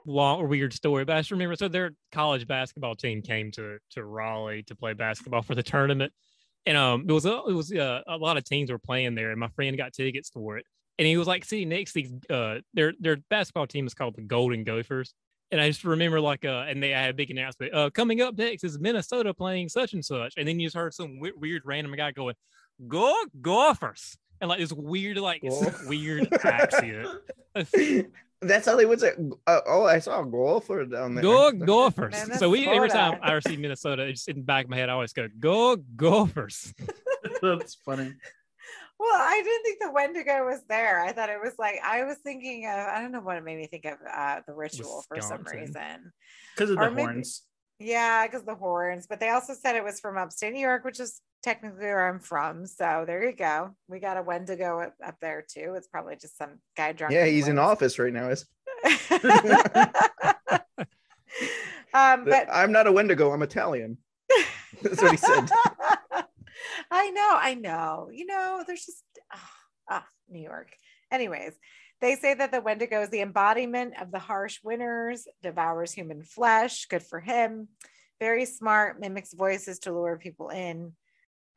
[0.05, 3.79] long or weird story, but I just remember so their college basketball team came to
[3.91, 6.13] to Raleigh to play basketball for the tournament,
[6.67, 9.31] and um it was a, it was uh, a lot of teams were playing there,
[9.31, 10.67] and my friend got tickets for it,
[10.99, 14.17] and he was like sitting next to these uh their their basketball team is called
[14.17, 15.15] the Golden Gophers.
[15.51, 17.75] And I just remember like uh, and they had a big announcement.
[17.75, 20.95] Uh, coming up next is Minnesota playing such and such, and then you just heard
[20.95, 22.35] some we- weird random guy going,
[22.89, 25.73] "Go Gophers!" and like this weird like Go.
[25.87, 27.09] weird accent.
[28.43, 29.13] That's how they would say.
[29.47, 31.23] Uh, oh, I saw a golfer down there.
[31.23, 32.17] Go Gophers.
[32.39, 34.89] So we every time I see Minnesota, it's in the back of my head.
[34.89, 36.75] I always go Go Gophers.
[37.43, 38.15] That's funny.
[39.03, 41.01] Well, I didn't think the Wendigo was there.
[41.01, 43.57] I thought it was like I was thinking of I don't know what it made
[43.59, 46.13] me think of uh the ritual for some reason.
[46.55, 47.43] Because of Or the maybe- horns.
[47.81, 51.01] Yeah, because the horns, but they also said it was from upstate New York, which
[51.01, 52.65] is technically where I'm from.
[52.65, 53.71] So there you go.
[53.89, 55.75] We got a Wendigo up, up there too.
[55.77, 57.13] It's probably just some guy drunk.
[57.13, 58.29] Yeah, he's in office right now.
[58.29, 58.47] Is
[61.93, 63.33] um, but I'm not a Wendigo.
[63.33, 63.99] I'm Italian.
[64.83, 65.51] That's what he said.
[66.93, 68.11] I know, I know.
[68.13, 69.51] You know, there's just ah,
[69.91, 70.69] ah, New York.
[71.11, 71.53] Anyways,
[72.03, 76.87] they say that the Wendigo is the embodiment of the harsh winters, devours human flesh.
[76.87, 77.69] Good for him.
[78.21, 80.93] Very smart, mimics voices to lure people in.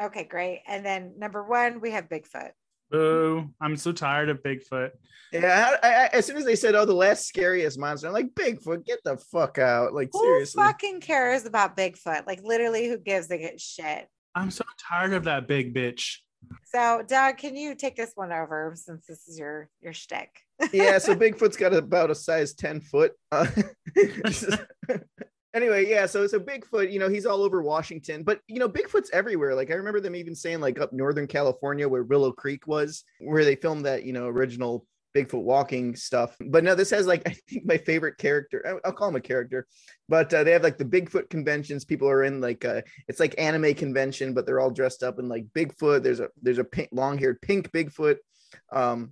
[0.02, 0.62] Okay, great.
[0.68, 2.52] And then number one, we have Bigfoot.
[2.90, 3.50] Boo.
[3.60, 4.92] I'm so tired of Bigfoot.
[5.34, 8.34] Yeah, I, I, as soon as they said, "Oh, the last scariest monster," I'm like,
[8.36, 10.64] "Bigfoot, get the fuck out!" Like Who seriously.
[10.64, 12.26] fucking cares about Bigfoot?
[12.26, 14.08] Like literally, who gives a shit?
[14.36, 16.18] I'm so tired of that big bitch.
[16.66, 20.42] So, Doug, can you take this one over since this is your your shtick?
[20.74, 23.14] yeah, so Bigfoot's got about a size 10 foot.
[23.32, 23.48] Uh,
[25.54, 29.10] anyway, yeah, so so Bigfoot, you know, he's all over Washington, but you know, Bigfoot's
[29.12, 29.56] everywhere.
[29.56, 33.46] Like I remember them even saying like up northern California where Willow Creek was, where
[33.46, 34.86] they filmed that, you know, original
[35.16, 36.36] Bigfoot walking stuff.
[36.40, 38.80] But no, this has like I think my favorite character.
[38.84, 39.66] I'll call him a character,
[40.10, 41.86] but uh, they have like the Bigfoot conventions.
[41.86, 45.30] People are in like uh, it's like anime convention, but they're all dressed up in
[45.30, 46.04] like Bigfoot.
[46.04, 48.18] There's a there's a pink, long haired pink Bigfoot.
[48.72, 49.12] Um,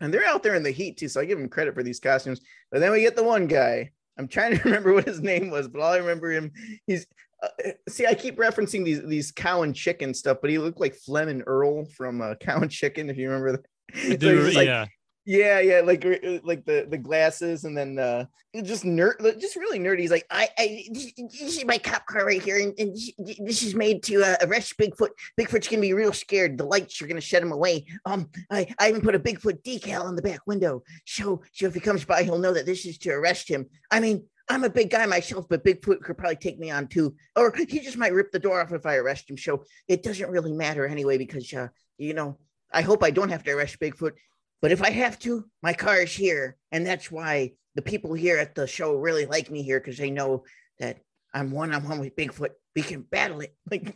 [0.00, 2.00] and they're out there in the heat too, so I give them credit for these
[2.00, 2.40] costumes.
[2.70, 3.90] But then we get the one guy.
[4.18, 6.50] I'm trying to remember what his name was, but all I remember him.
[6.86, 7.06] He's
[7.42, 7.48] uh,
[7.88, 11.28] see, I keep referencing these these cow and chicken stuff, but he looked like Flem
[11.28, 13.66] and Earl from uh, Cow and Chicken, if you remember that.
[13.94, 14.86] So Do- like, yeah.
[15.24, 18.24] Yeah, yeah, like uh, like the the glasses, and then uh
[18.62, 20.00] just nerd, just really nerdy.
[20.00, 22.94] He's like, I, I, this is my cop car right here, and, and
[23.46, 25.08] this is made to uh, arrest Bigfoot.
[25.40, 26.58] Bigfoot's gonna be real scared.
[26.58, 27.86] The lights are gonna shut him away.
[28.04, 31.74] Um, I, I even put a Bigfoot decal on the back window, so so if
[31.74, 33.66] he comes by, he'll know that this is to arrest him.
[33.90, 34.24] I mean.
[34.48, 37.14] I'm a big guy myself, but Bigfoot could probably take me on too.
[37.36, 39.38] Or he just might rip the door off if I arrest him.
[39.38, 42.38] So it doesn't really matter anyway, because uh, you know,
[42.70, 44.12] I hope I don't have to arrest Bigfoot.
[44.62, 46.56] But if I have to, my car is here.
[46.70, 50.10] And that's why the people here at the show really like me here because they
[50.10, 50.44] know
[50.78, 50.98] that
[51.34, 52.50] I'm one on one with Bigfoot.
[52.76, 53.54] We can battle it.
[53.70, 53.94] Like,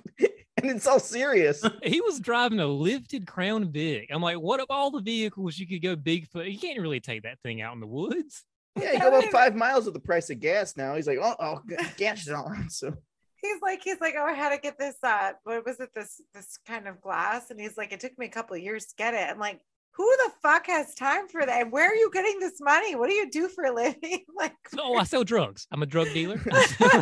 [0.63, 1.63] and it's all serious.
[1.83, 4.09] He was driving a lifted Crown Vic.
[4.11, 6.51] I'm like, what of all the vehicles you could go Bigfoot?
[6.51, 8.43] You can't really take that thing out in the woods.
[8.75, 10.97] Yeah, you go about five miles with the price of gas now.
[10.97, 12.69] He's like, oh, oh g- gas is on.
[12.71, 12.95] So
[13.43, 16.21] he's like he's like oh i had to get this uh what was it this
[16.35, 18.95] this kind of glass and he's like it took me a couple of years to
[18.97, 19.61] get it i'm like
[19.97, 23.15] who the fuck has time for that where are you getting this money what do
[23.15, 25.67] you do for a living like Oh, I sell drugs.
[25.73, 26.41] I'm a drug dealer.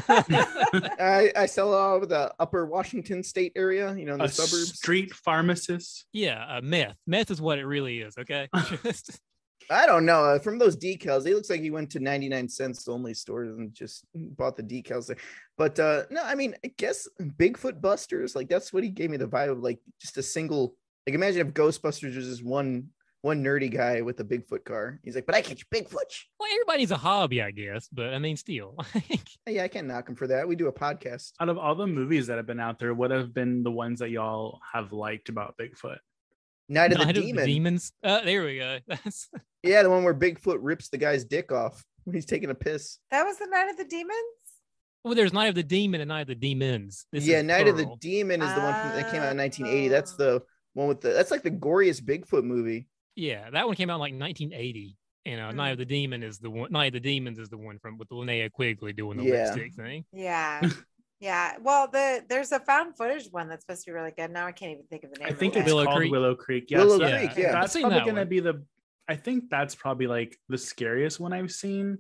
[0.09, 4.28] I, I sell all over the upper Washington state area, you know, in the A
[4.28, 4.74] suburbs.
[4.76, 6.07] street pharmacist.
[6.12, 6.97] yeah, uh, meth.
[7.07, 8.16] Meth is what it really is.
[8.18, 8.49] Okay.
[9.70, 10.22] I don't know.
[10.24, 13.72] Uh, from those decals, it looks like he went to 99 cents only stores and
[13.74, 15.16] just bought the decals there.
[15.57, 19.16] But uh no, I mean, I guess Bigfoot Busters, like that's what he gave me
[19.16, 20.76] the vibe of like just a single
[21.07, 22.88] like imagine if Ghostbusters was just one
[23.24, 25.00] one nerdy guy with a Bigfoot car.
[25.02, 26.24] He's like, but I catch Bigfoot.
[26.38, 27.88] well, everybody's a hobby, I guess.
[27.90, 28.76] But I mean, still.
[29.46, 30.48] Yeah, I can't knock him for that.
[30.48, 31.32] We do a podcast.
[31.38, 34.00] Out of all the movies that have been out there, what have been the ones
[34.00, 35.98] that y'all have liked about Bigfoot?
[36.68, 37.46] Night of the of Demon.
[37.46, 37.92] Demons.
[38.02, 38.78] Uh, there we go.
[38.88, 39.28] That's
[39.62, 42.98] Yeah, the one where Bigfoot rips the guy's dick off when he's taking a piss.
[43.11, 44.16] that was the night of the demons
[45.05, 47.05] well, there's Night of the Demon and Night of the Demons.
[47.12, 47.94] This yeah, is Night of the.
[48.00, 49.86] Demon is the one from, that came out in 1980.
[49.86, 49.90] Oh.
[49.90, 50.42] That's the
[50.74, 52.86] one with the that's like the goriest Bigfoot movie.
[53.16, 54.96] Yeah, that one came out in like 1980.
[55.24, 55.72] You know, Night Mm.
[55.72, 56.70] of the Demon is the one.
[56.70, 59.44] Night of the Demons is the one from with Linnea Quigley doing the Yeah.
[59.54, 60.04] lipstick thing.
[60.12, 60.60] yeah
[61.20, 64.46] yeah well the there's a found footage one that's supposed to be really good now
[64.46, 65.60] i can't even think of the name I think it.
[65.60, 66.10] it's Willow called Creek.
[66.12, 66.64] Willow Creek.
[66.68, 67.52] Yes, Willow that- Creek, yeah.
[67.52, 68.28] That's I've probably that gonna one.
[68.28, 68.64] be the.
[69.08, 71.98] I think that's probably like the scariest one I've seen.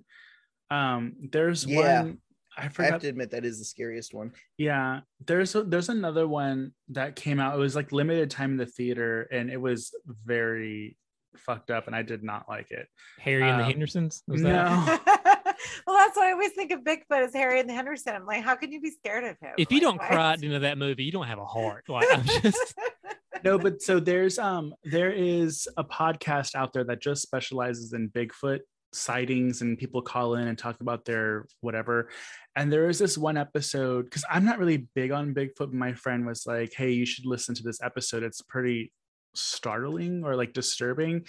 [0.70, 2.02] Um, there's Yeah.
[2.02, 2.18] one.
[2.56, 4.32] I I have to admit that is the scariest one.
[4.58, 7.54] Yeah, there's a, there's another one that came out.
[7.54, 9.92] It was like limited time in the theater, and it was
[10.24, 10.96] very
[11.36, 12.86] fucked up, and I did not like it.
[13.18, 14.22] Harry and the Um, Hendersons.
[14.28, 14.50] Was no.
[14.52, 15.40] that?
[15.86, 18.42] well that's what i always think of bigfoot as harry and the henderson i'm like
[18.44, 20.40] how can you be scared of him If you Like, don't why cry is- at
[20.40, 21.84] the end of that movie, you don't have a heart.
[21.88, 22.74] Like I'm just.
[23.44, 28.10] no but so there's um there is a podcast out there that just specializes in
[28.10, 28.60] bigfoot
[28.94, 32.08] sightings and people call in and talk about their whatever
[32.56, 35.92] and there is this one episode because i'm not really big on bigfoot but my
[35.92, 38.92] friend was like hey you should listen to this episode it's pretty
[39.34, 41.24] startling or like disturbing.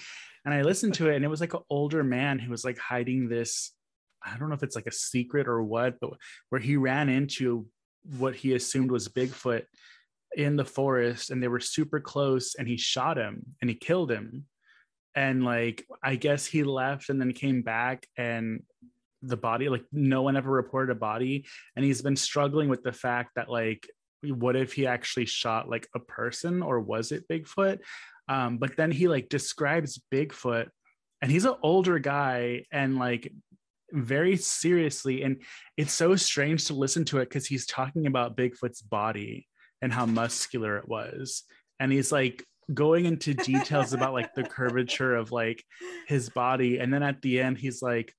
[0.45, 2.77] And I listened to it and it was like an older man who was like
[2.77, 3.71] hiding this.
[4.23, 6.11] I don't know if it's like a secret or what, but
[6.49, 7.67] where he ran into
[8.17, 9.63] what he assumed was Bigfoot
[10.35, 14.11] in the forest and they were super close and he shot him and he killed
[14.11, 14.45] him.
[15.15, 18.63] And like, I guess he left and then came back and
[19.21, 21.45] the body, like, no one ever reported a body.
[21.75, 23.87] And he's been struggling with the fact that, like,
[24.23, 27.79] what if he actually shot like a person or was it Bigfoot?
[28.27, 30.67] Um, but then he like describes Bigfoot
[31.21, 33.31] and he's an older guy and like
[33.91, 35.23] very seriously.
[35.23, 35.41] And
[35.77, 39.47] it's so strange to listen to it because he's talking about Bigfoot's body
[39.81, 41.43] and how muscular it was.
[41.79, 42.43] And he's like
[42.73, 45.63] going into details about like the curvature of like
[46.07, 46.79] his body.
[46.79, 48.13] And then at the end, he's like,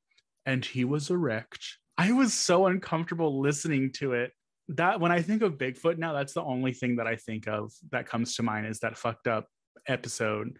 [0.45, 1.61] and he was erect.
[1.99, 4.33] I was so uncomfortable listening to it.
[4.71, 7.73] That when I think of Bigfoot now, that's the only thing that I think of
[7.93, 9.47] that comes to mind is that fucked up
[9.87, 10.59] episode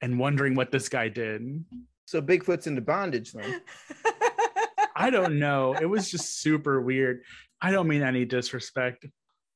[0.00, 1.64] and wondering what this guy did.
[2.06, 3.60] So Bigfoot's into bondage then.
[4.94, 5.74] I don't know.
[5.80, 7.22] It was just super weird.
[7.60, 9.06] I don't mean any disrespect.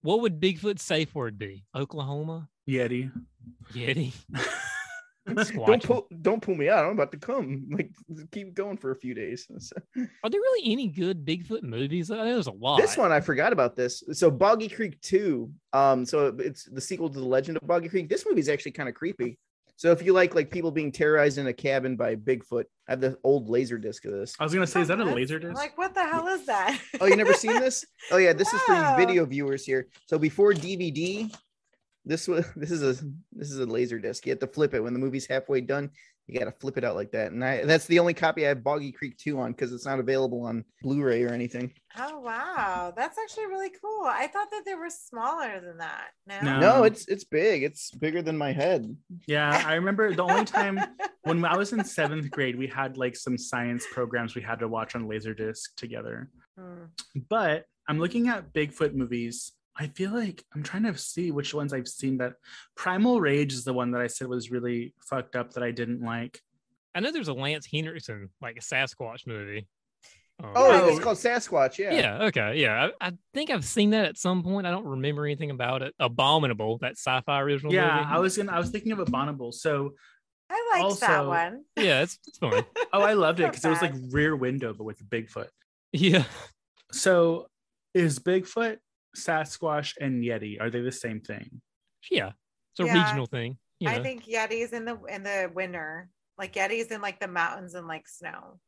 [0.03, 1.65] What would Bigfoot's safe word be?
[1.75, 2.49] Oklahoma?
[2.69, 3.11] Yeti.
[3.73, 4.13] Yeti?
[5.67, 6.85] don't pull, don't pull me out.
[6.85, 7.67] I'm about to come.
[7.71, 7.91] Like
[8.31, 9.47] keep going for a few days.
[9.97, 12.11] Are there really any good Bigfoot movies?
[12.11, 12.81] I know there's a lot.
[12.81, 14.03] This one I forgot about this.
[14.13, 15.51] So Boggy Creek 2.
[15.73, 18.09] Um, so it's the sequel to the Legend of Boggy Creek.
[18.09, 19.39] This movie is actually kind of creepy.
[19.79, 23.01] So if you like like people being terrorized in a cabin by Bigfoot, I have
[23.01, 24.35] the old laser disc of this.
[24.41, 25.55] I was gonna say, is that a That's- laser disc?
[25.55, 26.81] Like, what the hell is that?
[27.01, 27.85] Oh, you never seen this?
[28.13, 29.89] Oh yeah, this is for video viewers here.
[30.07, 31.35] So before DVD,
[32.07, 34.25] this was this is a this is a laser disc.
[34.25, 35.91] You have to flip it when the movie's halfway done.
[36.29, 38.49] You got to flip it out like that, and I that's the only copy I
[38.49, 41.73] have Boggy Creek 2 on because it's not available on Blu-ray or anything.
[42.01, 44.07] Oh wow, that's actually really cool.
[44.07, 46.09] I thought that they were smaller than that.
[46.27, 46.41] No.
[46.43, 46.61] No.
[46.61, 47.63] No, it's it's big.
[47.63, 48.97] It's bigger than my head.
[49.29, 50.81] Yeah, I remember the only time
[51.23, 54.69] when I was in seventh grade, we had like some science programs we had to
[54.69, 56.29] watch on Laserdisc together.
[56.59, 56.87] Hmm.
[57.29, 59.53] But I'm looking at Bigfoot movies.
[59.79, 62.35] I feel like I'm trying to see which ones I've seen that
[62.77, 66.01] Primal Rage is the one that I said was really fucked up that I didn't
[66.03, 66.41] like.
[66.95, 69.69] I know there's a Lance Henriksen, like a Sasquatch movie.
[70.43, 71.79] Um, Oh, it's called Sasquatch.
[71.79, 71.93] Yeah.
[71.95, 72.25] yeah.
[72.25, 72.59] Okay.
[72.61, 72.89] Yeah.
[73.01, 74.67] I, I think I've seen that at some point.
[74.67, 75.95] I don't remember anything about it.
[75.99, 78.07] Abominable, that sci-fi original Yeah, movie.
[78.11, 79.53] I was gonna I was thinking of Abominable.
[79.53, 79.93] So
[80.49, 81.65] I liked that one.
[81.77, 82.65] Yeah, it's, it's fun.
[82.93, 85.49] oh I loved it because it was like rear window but with Bigfoot.
[85.93, 86.25] Yeah.
[86.93, 87.49] So
[87.95, 88.79] is Bigfoot,
[89.17, 91.61] Sasquatch, and Yeti, are they the same thing?
[92.11, 92.33] Yeah.
[92.73, 93.03] It's a Yeah.
[93.05, 93.59] regional thing.
[93.81, 93.97] You know.
[93.97, 96.09] I think Yeti's in the in the winter.
[96.39, 98.61] Like Yeti's in like the mountains and like snow.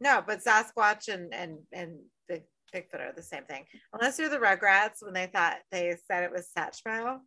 [0.00, 1.98] No, but Sasquatch and and and
[2.28, 2.42] Big
[2.74, 3.64] Bigfoot are the same thing.
[3.92, 7.18] Unless you're the Rugrats when they thought they said it was Satchmo.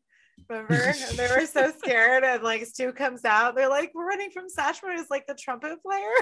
[0.49, 0.73] Remember?
[1.09, 3.55] And they were so scared and like Stu comes out.
[3.55, 6.13] They're like, we're running from Satchmo is like the trumpet player.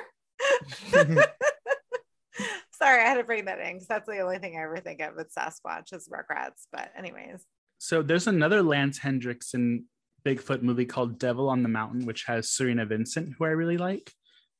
[2.77, 5.01] Sorry, I had to bring that in because that's the only thing I ever think
[5.01, 6.67] of with Sasquatch is Rugrats.
[6.71, 7.43] But anyways.
[7.79, 9.85] So there's another Lance Henriksen
[10.25, 14.11] Bigfoot movie called Devil on the Mountain, which has Serena Vincent, who I really like,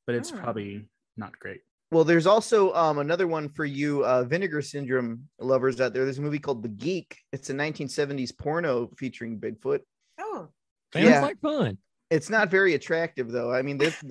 [0.06, 0.38] but it's Oh.
[0.38, 1.62] probably not great.
[1.92, 6.04] Well, there's also um, another one for you uh, Vinegar Syndrome lovers out there.
[6.04, 7.18] There's a movie called The Geek.
[7.32, 9.80] It's a 1970s porno featuring Bigfoot.
[10.20, 10.50] Oh,
[10.94, 11.22] Sounds yeah.
[11.22, 11.78] like fun.
[12.10, 13.54] It's not very attractive though.
[13.54, 14.02] I mean, this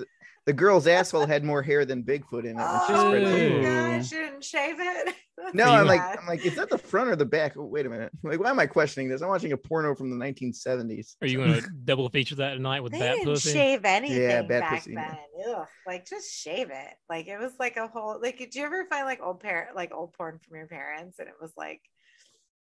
[0.46, 2.54] the, the girl's asshole had more hair than Bigfoot in it.
[2.56, 3.40] when she oh spread it my out.
[3.40, 3.96] Ooh.
[3.98, 5.14] gosh, you didn't shave it.
[5.36, 6.00] That's No, I'm you- like.
[6.20, 7.56] I'm like, is that the front or the back?
[7.56, 8.10] Oh, wait a minute.
[8.22, 9.20] Like, why am I questioning this?
[9.22, 11.16] I'm watching a porno from the 1970s.
[11.20, 13.52] Are you going to double feature that tonight with they Bat didn't Pussy?
[13.52, 15.16] shave anything Yeah, bat back pussy, then.
[15.38, 15.52] yeah.
[15.58, 16.94] Ugh, like just shave it.
[17.08, 19.92] Like it was like a whole like did you ever find like old parent like
[19.94, 21.80] old porn from your parents and it was like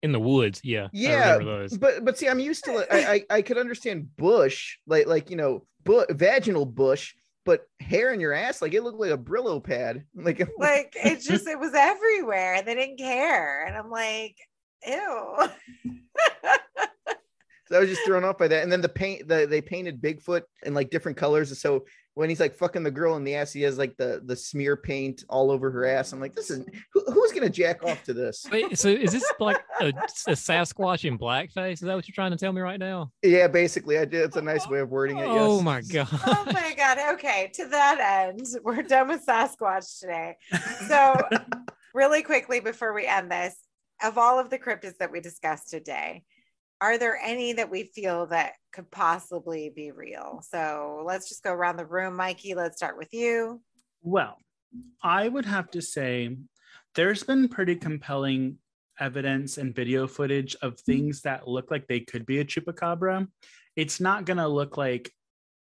[0.01, 0.61] In the woods.
[0.63, 0.87] Yeah.
[0.93, 1.77] Yeah, those.
[1.77, 2.73] But but see, I'm used to.
[2.73, 7.13] like, I I, I could understand bush, like like you know, bu- vaginal bush,
[7.45, 10.05] but hair in your ass, like it looked like a Brillo pad.
[10.15, 13.65] Like like it just it was everywhere and they didn't care.
[13.65, 14.35] And I'm like,
[14.85, 15.49] ew.
[17.71, 18.63] So I was just thrown off by that.
[18.63, 21.57] And then the paint, the, they painted Bigfoot in like different colors.
[21.61, 24.35] So when he's like fucking the girl in the ass, he has like the the
[24.35, 26.11] smear paint all over her ass.
[26.11, 28.45] I'm like, this is who, who's gonna jack off to this?
[28.51, 31.73] Wait, so is this like a, a Sasquatch in blackface?
[31.73, 33.11] Is that what you're trying to tell me right now?
[33.23, 34.25] Yeah, basically, I did.
[34.25, 35.27] It's a nice way of wording it.
[35.27, 36.07] Oh my god.
[36.25, 36.97] oh my god.
[37.13, 40.35] Okay, to that end, we're done with Sasquatch today.
[40.87, 41.15] So
[41.93, 43.55] really quickly before we end this,
[44.03, 46.23] of all of the cryptids that we discussed today,
[46.81, 50.43] are there any that we feel that could possibly be real?
[50.49, 52.15] So let's just go around the room.
[52.15, 53.61] Mikey, let's start with you.
[54.01, 54.37] Well,
[55.03, 56.35] I would have to say
[56.95, 58.57] there's been pretty compelling
[58.99, 60.91] evidence and video footage of mm-hmm.
[60.91, 63.27] things that look like they could be a chupacabra,
[63.75, 65.11] it's not going to look like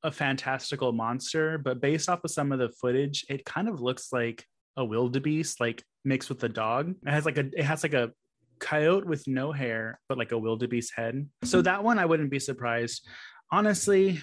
[0.03, 4.13] a fantastical monster, but based off of some of the footage, it kind of looks
[4.13, 4.45] like
[4.77, 6.95] a wildebeest, like mixed with a dog.
[7.05, 8.11] It has like a it has like a
[8.59, 11.27] coyote with no hair, but like a wildebeest head.
[11.43, 11.63] So mm-hmm.
[11.65, 13.07] that one I wouldn't be surprised.
[13.51, 14.21] Honestly,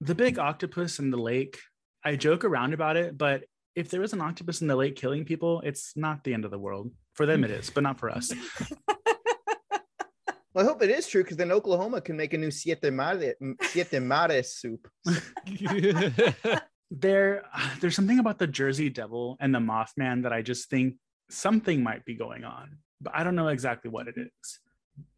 [0.00, 1.58] the big octopus in the lake,
[2.04, 3.44] I joke around about it, but
[3.76, 6.50] if there was an octopus in the lake killing people, it's not the end of
[6.50, 6.92] the world.
[7.14, 8.32] For them, it is, but not for us.
[10.54, 13.34] Well, I hope it is true because then Oklahoma can make a new siete mare,
[13.62, 14.88] siete mares soup.
[16.90, 17.42] There,
[17.80, 20.94] there's something about the Jersey Devil and the Mothman that I just think
[21.28, 24.58] something might be going on, but I don't know exactly what it is.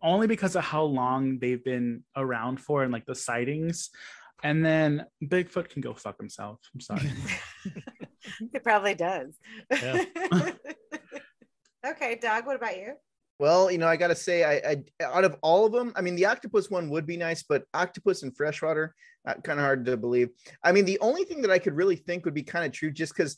[0.03, 3.91] Only because of how long they've been around for and like the sightings.
[4.43, 6.61] And then Bigfoot can go fuck himself.
[6.75, 7.11] I'm sorry.
[8.55, 9.35] it probably does.
[9.71, 10.05] Yeah.
[11.87, 12.95] okay, Doug, what about you?
[13.39, 14.71] Well, you know, I got to say, I,
[15.01, 17.65] I out of all of them, I mean, the octopus one would be nice, but
[17.75, 18.95] octopus and freshwater,
[19.29, 20.31] uh, kind of hard to believe.
[20.63, 22.91] I mean, the only thing that I could really think would be kind of true,
[22.91, 23.37] just because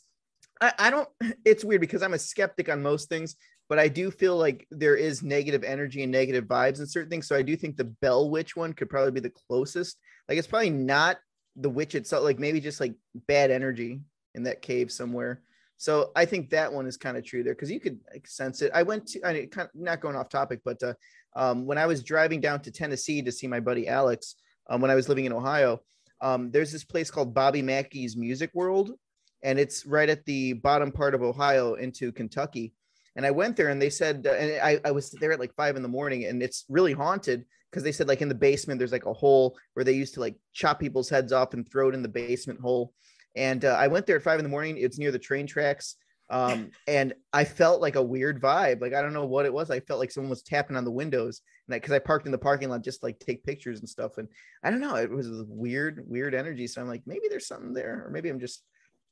[0.61, 1.09] I, I don't.
[1.43, 3.35] It's weird because I'm a skeptic on most things,
[3.69, 7.27] but I do feel like there is negative energy and negative vibes and certain things.
[7.27, 9.97] So I do think the Bell Witch one could probably be the closest.
[10.27, 11.17] Like, it's probably not
[11.55, 12.23] the witch itself.
[12.23, 12.95] Like maybe just like
[13.27, 14.01] bad energy
[14.33, 15.41] in that cave somewhere.
[15.77, 18.61] So I think that one is kind of true there because you could like, sense
[18.61, 18.71] it.
[18.73, 20.93] I went to, I mean, kind of not going off topic, but uh,
[21.35, 24.35] um, when I was driving down to Tennessee to see my buddy Alex,
[24.69, 25.79] um, when I was living in Ohio,
[26.21, 28.91] um, there's this place called Bobby Mackey's Music World,
[29.41, 32.73] and it's right at the bottom part of Ohio into Kentucky.
[33.15, 35.55] And I went there, and they said, uh, and I, I was there at like
[35.55, 38.79] five in the morning, and it's really haunted because they said like in the basement
[38.79, 41.89] there's like a hole where they used to like chop people's heads off and throw
[41.89, 42.93] it in the basement hole.
[43.35, 44.77] And uh, I went there at five in the morning.
[44.77, 45.95] It's near the train tracks.
[46.31, 48.81] Um, and I felt like a weird vibe.
[48.81, 49.69] Like, I don't know what it was.
[49.69, 52.37] I felt like someone was tapping on the windows and because I parked in the
[52.37, 54.17] parking lot, just like take pictures and stuff.
[54.17, 54.27] And
[54.63, 56.67] I don't know, it was a weird, weird energy.
[56.67, 58.63] So I'm like, maybe there's something there, or maybe I'm just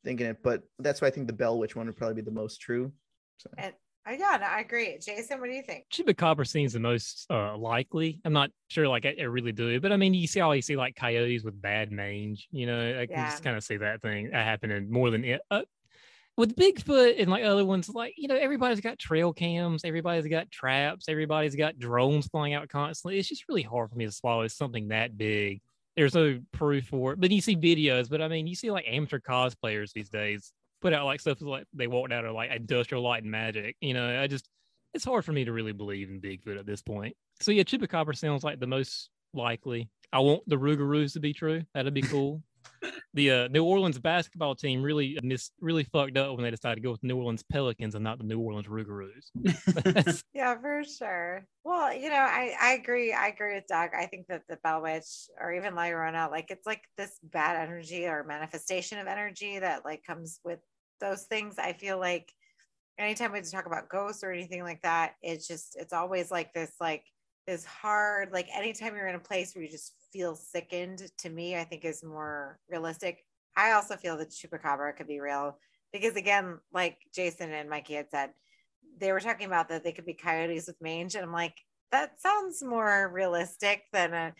[0.03, 2.31] thinking it, but that's why I think the Bell Witch one would probably be the
[2.31, 2.91] most true.
[3.37, 3.49] So.
[3.57, 3.73] And
[4.07, 4.97] uh, yeah, no, I agree.
[4.99, 5.85] Jason, what do you think?
[5.91, 8.19] Chupacabra seems the most uh, likely.
[8.25, 10.61] I'm not sure, like I, I really do, but I mean, you see all you
[10.61, 12.47] see like coyotes with bad mange.
[12.51, 13.25] You know, I can Yeah.
[13.25, 15.41] just kind of see that thing happening more than it.
[15.51, 15.63] Uh,
[16.37, 20.51] with Bigfoot and like other ones, like you know, everybody's got trail cams, everybody's got
[20.51, 23.19] traps, everybody's got drones flying out constantly.
[23.19, 25.61] It's just really hard for me to swallow something that big.
[25.95, 28.07] There's no proof for it, but you see videos.
[28.07, 31.65] But I mean, you see like amateur cosplayers these days put out like stuff like
[31.73, 33.75] they walked out of like industrial light and magic.
[33.81, 34.49] You know, I just
[34.93, 37.15] it's hard for me to really believe in Bigfoot at this point.
[37.41, 39.89] So yeah, Chupacabra sounds like the most likely.
[40.11, 41.63] I want the Rougarous to be true.
[41.73, 42.41] That'd be cool.
[43.17, 46.81] The uh, New Orleans basketball team really mis- really fucked up when they decided to
[46.81, 49.31] go with New Orleans Pelicans and not the New Orleans Rougarous.
[50.33, 51.47] Yeah, for sure.
[51.63, 53.11] Well, you know, I, I agree.
[53.11, 53.89] I agree with Doug.
[53.97, 57.67] I think that the Bell Witch or even La Llorona, like it's like this bad
[57.67, 60.59] energy or manifestation of energy that like comes with
[61.01, 61.55] those things.
[61.57, 62.31] I feel like
[62.99, 66.73] anytime we talk about ghosts or anything like that, it's just it's always like this
[66.79, 67.03] like
[67.47, 71.55] this hard like anytime you're in a place where you just feel sickened to me
[71.55, 73.23] i think is more realistic
[73.55, 75.57] i also feel that chupacabra could be real
[75.91, 78.29] because again like jason and mikey had said
[78.99, 81.55] they were talking about that they could be coyotes with mange and i'm like
[81.91, 84.33] that sounds more realistic than a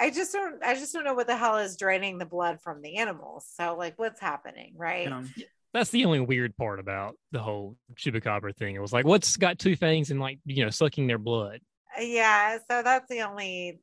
[0.00, 2.82] i just don't i just don't know what the hell is draining the blood from
[2.82, 5.32] the animals so like what's happening right Um,
[5.72, 8.76] that's the only weird part about the whole Chupacabra thing.
[8.76, 11.60] It was like, what's got two fangs and like you know sucking their blood?
[12.00, 13.80] yeah so that's the only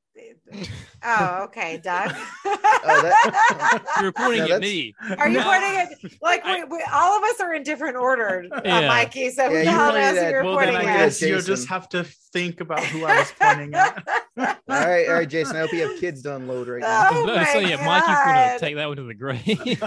[1.03, 2.09] oh okay doug
[2.43, 4.93] that- You're pointing No, at me.
[5.17, 5.43] Are you No.
[5.43, 5.89] pointing at
[6.21, 8.87] like we, we, all of us are in different order, uh, Yeah.
[8.87, 9.29] Mikey?
[9.31, 11.05] So who Yeah, the hell knows who you're well, then pointing I at at?
[11.05, 14.03] guess you'll just have to think about who I was pointing at.
[14.37, 15.55] all right, all right, Jason.
[15.55, 17.07] I hope you have kids to unload right now.
[17.11, 19.79] Oh so my yeah, Mikey's gonna take that one to the grave.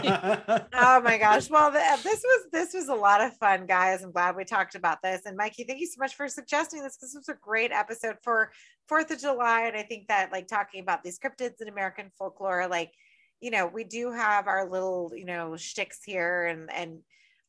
[0.76, 1.50] Oh my gosh!
[1.50, 4.02] Well, th- this was this was a lot of fun, guys.
[4.02, 5.22] I'm glad we talked about this.
[5.26, 6.96] And Mikey, thank you so much for suggesting this.
[6.96, 8.50] Because this was a great episode for
[8.88, 12.66] Fourth of July, and I think that like talking about these cryptids in American folklore,
[12.68, 12.92] like
[13.40, 17.00] you know, we do have our little you know shticks here, and and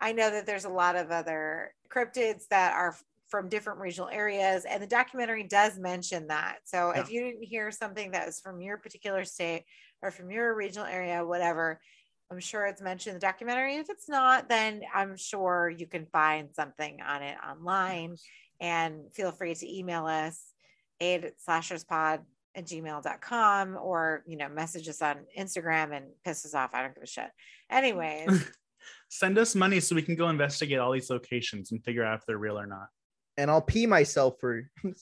[0.02, 2.96] I know that there's a lot of other cryptids that are
[3.30, 6.58] from different regional areas, and the documentary does mention that.
[6.66, 9.64] So if you didn't hear something that was from your particular state
[10.02, 11.80] or from your regional area, whatever,
[12.32, 13.76] I'm sure it's mentioned in the documentary.
[13.76, 18.16] If it's not, then I'm sure you can find something on it online.
[18.60, 20.42] And feel free to email us
[21.00, 22.22] aid slasherspod
[22.56, 26.72] at gmail.com or you know message us on Instagram and piss us off.
[26.74, 27.30] I don't give a shit.
[27.70, 28.46] Anyways,
[29.10, 32.26] Send us money so we can go investigate all these locations and figure out if
[32.28, 32.88] they're real or not.
[33.38, 34.70] and I'll pee myself for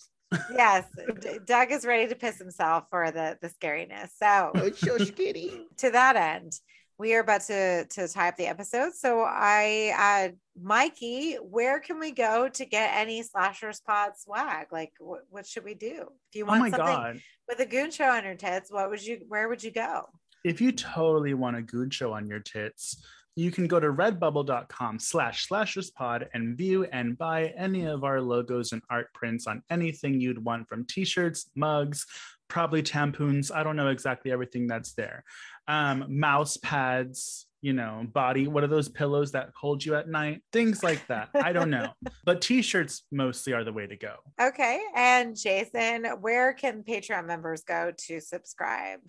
[0.56, 0.86] yes,
[1.20, 4.10] D- Doug is ready to piss himself for the the scariness.
[4.18, 5.66] So oh, it's so scary.
[5.78, 6.54] to that end,
[6.98, 8.94] we are about to to tie up the episode.
[8.94, 9.94] So I,
[10.30, 14.68] uh, Mikey, where can we go to get any slashers pod swag?
[14.72, 17.20] Like, wh- what should we do if you Oh want my something god.
[17.48, 18.72] with a goon show on your tits?
[18.72, 19.22] What would you?
[19.28, 20.04] Where would you go?
[20.46, 23.04] If you totally want a goon show on your tits,
[23.36, 28.74] you can go to redbubble.com slash slasherspod and view and buy any of our logos
[28.74, 32.06] and art prints on anything you'd want from t-shirts, mugs,
[32.48, 33.52] probably tampoons.
[33.52, 35.24] I don't know exactly everything that's there.
[35.68, 40.42] Um, mouse pads, you know, body, what are those pillows that hold you at night?
[40.52, 41.30] Things like that.
[41.34, 41.88] I don't know.
[42.26, 44.16] But t-shirts mostly are the way to go.
[44.42, 49.00] Okay, and Jason, where can Patreon members go to subscribe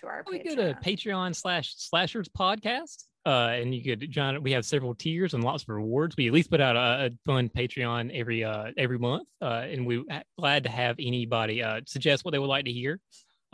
[0.00, 0.44] to our We Patreon?
[0.44, 3.04] go to Patreon slash slashers podcast.
[3.24, 4.40] Uh, and you could, John.
[4.44, 6.16] We have several tiers and lots of rewards.
[6.16, 9.26] We at least put out a, a fun Patreon every uh every month.
[9.42, 12.72] Uh, and we are glad to have anybody uh suggest what they would like to
[12.72, 13.00] hear.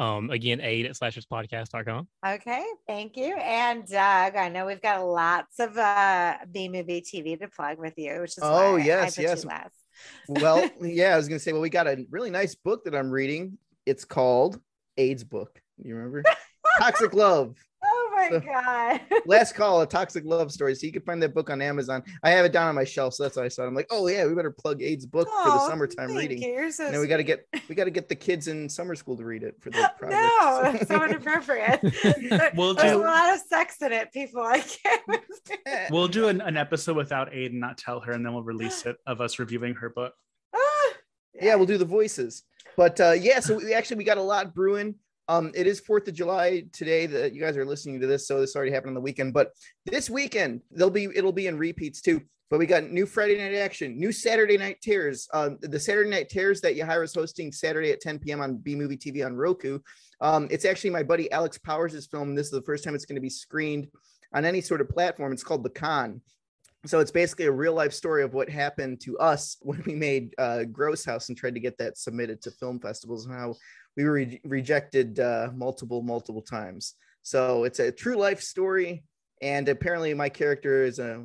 [0.02, 2.08] Um, again, aid at slasherspodcast.com.
[2.26, 3.36] Okay, thank you.
[3.36, 7.94] And Doug, I know we've got lots of uh B movie TV to plug with
[7.96, 9.44] you, which is Oh, why I yes, you yes.
[9.44, 9.74] last.
[10.28, 13.10] well, yeah, I was gonna say, well, we got a really nice book that I'm
[13.10, 13.58] reading.
[13.86, 14.60] It's called
[14.96, 15.60] Ade's book.
[15.78, 16.24] You remember?
[16.80, 17.56] Toxic Love.
[18.30, 19.00] Oh my So- god.
[19.26, 20.74] Last call, a toxic love story.
[20.74, 22.02] So you can find that book on Amazon.
[22.22, 23.66] I have it down on my shelf, so that's why I saw it.
[23.68, 26.42] I'm like, oh yeah, we better plug Ade's book for the Oh, summertime reading.
[26.42, 26.70] you.
[26.72, 29.16] So And we got to get we got to get the kids in summer school
[29.16, 30.12] to read it for the project.
[30.42, 31.80] No, it's so inappropriate.
[32.56, 34.42] We'll There's a lot of sex in it, people.
[34.42, 35.22] I can't.
[35.90, 38.84] We'll do an, an episode without Ade and not tell her, and then we'll release
[38.86, 40.12] it of us reviewing her book.
[40.54, 40.58] Ah,
[41.40, 42.42] yeah, we'll do the voices.
[42.76, 44.94] But uh, yeah, so we actually we got a lot brewing.
[45.28, 48.40] Um, it is Fourth of July today that you guys are listening to this, so
[48.40, 49.32] this already happened on the weekend.
[49.32, 49.52] But
[49.86, 52.22] this weekend, there'll be it'll be in repeats too.
[52.50, 55.26] But we got new Friday night action, new Saturday night tears.
[55.32, 58.42] Um, the Saturday night tears that Yahira is hosting Saturday at 10 p.m.
[58.42, 59.78] on B Movie TV on Roku.
[60.20, 62.34] Um, it's actually my buddy Alex Powers' film.
[62.34, 63.88] This is the first time it's going to be screened
[64.34, 65.32] on any sort of platform.
[65.32, 66.20] It's called The Con.
[66.84, 70.34] So it's basically a real life story of what happened to us when we made
[70.38, 73.54] uh, Gross House and tried to get that submitted to film festivals and how
[73.96, 76.94] we were re- rejected uh, multiple, multiple times.
[77.22, 79.04] So it's a true life story.
[79.40, 81.24] And apparently my character is a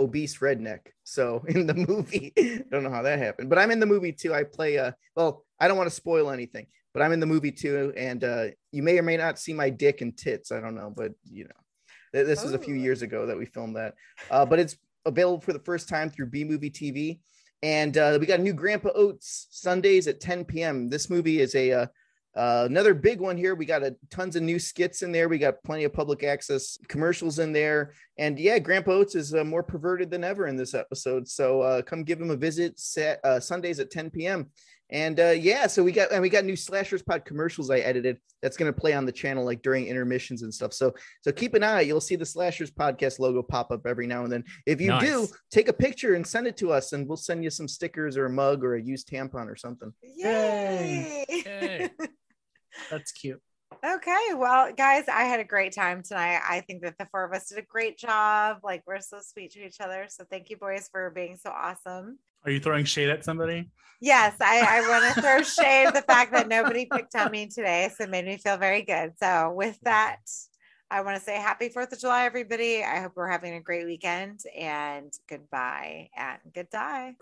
[0.00, 0.80] obese redneck.
[1.04, 4.12] So in the movie, I don't know how that happened, but I'm in the movie
[4.12, 4.32] too.
[4.34, 7.52] I play uh well, I don't want to spoil anything, but I'm in the movie
[7.52, 7.92] too.
[7.96, 10.50] And uh you may or may not see my dick and tits.
[10.50, 12.78] I don't know, but you know, this was a few Oh.
[12.78, 13.94] years ago that we filmed that.
[14.30, 14.76] Uh, but it's
[15.06, 17.18] available for the first time through B Movie TV.
[17.62, 20.88] And uh, we got a new Grandpa Oates Sundays at 10 p.m.
[20.88, 21.86] This movie is a uh,
[22.36, 23.54] uh, another big one here.
[23.54, 25.28] We got a tons of new skits in there.
[25.28, 27.92] We got plenty of public access commercials in there.
[28.18, 31.28] And yeah, Grandpa Oates is uh, more perverted than ever in this episode.
[31.28, 32.78] So uh, come give him a visit.
[32.78, 34.50] Sat, uh, Sundays at 10 p.m.
[34.94, 38.16] And uh, yeah, so we got and we got new Slashers Pod commercials I edited
[38.40, 40.72] that's going to play on the channel like during intermissions and stuff.
[40.72, 41.80] So so keep an eye.
[41.80, 44.44] You'll see the Slashers Podcast logo pop up every now and then.
[44.66, 47.50] If you do, take a picture and send it to us, and we'll send you
[47.50, 49.92] some stickers or a mug or a used tampon or something.
[50.16, 51.24] Yay.
[51.28, 51.90] Yay.
[52.90, 53.42] That's cute.
[53.84, 56.40] Okay, well, guys, I had a great time tonight.
[56.48, 58.58] I think that the four of us did a great job.
[58.62, 60.06] Like, we're so sweet to each other.
[60.08, 62.18] So, thank you, boys, for being so awesome.
[62.44, 63.70] Are you throwing shade at somebody?
[64.00, 67.90] Yes, I, I want to throw shade the fact that nobody picked on me today.
[67.96, 69.12] So, it made me feel very good.
[69.18, 70.18] So, with that,
[70.90, 72.84] I want to say happy 4th of July, everybody.
[72.84, 77.14] I hope we're having a great weekend and goodbye and good die.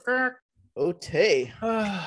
[0.77, 1.53] Okay.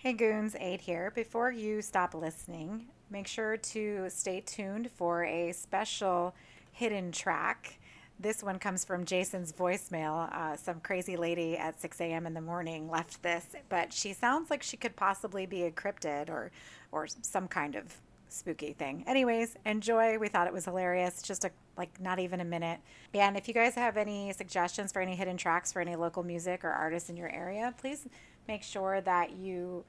[0.00, 1.10] Hey Goons, Ade here.
[1.12, 6.36] Before you stop listening, make sure to stay tuned for a special
[6.70, 7.80] hidden track.
[8.20, 10.32] This one comes from Jason's voicemail.
[10.34, 12.26] Uh, some crazy lady at 6 a.m.
[12.26, 16.28] in the morning left this, but she sounds like she could possibly be a cryptid
[16.28, 16.50] or,
[16.90, 17.94] or some kind of
[18.28, 19.04] spooky thing.
[19.06, 20.18] Anyways, enjoy.
[20.18, 21.22] We thought it was hilarious.
[21.22, 22.80] Just a like not even a minute.
[23.14, 26.64] And if you guys have any suggestions for any hidden tracks for any local music
[26.64, 28.06] or artists in your area, please
[28.48, 29.84] make sure that you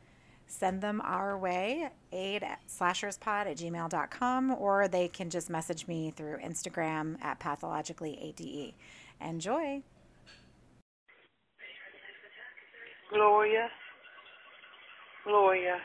[0.49, 6.11] send them our way, aid at slasherspod at gmail.com, or they can just message me
[6.11, 8.73] through Instagram at pathologicallyade.
[9.21, 9.81] Enjoy.
[13.13, 13.67] Gloria,
[15.26, 15.77] Gloria,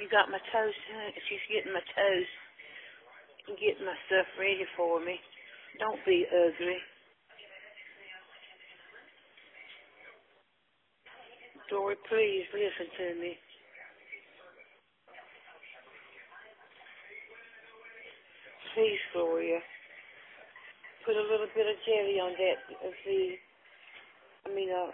[0.00, 0.72] you got my toes.
[1.28, 2.34] She's getting my toast
[3.48, 5.20] and getting my stuff ready for me.
[5.78, 6.78] Don't be ugly.
[11.68, 13.36] Glory, please listen to me.
[18.74, 19.60] Please, Gloria,
[21.06, 23.38] put a little bit of jelly on that of the,
[24.46, 24.90] I mean, uh,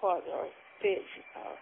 [0.00, 0.46] part, uh,
[0.84, 0.98] bitch.
[1.36, 1.54] Uh,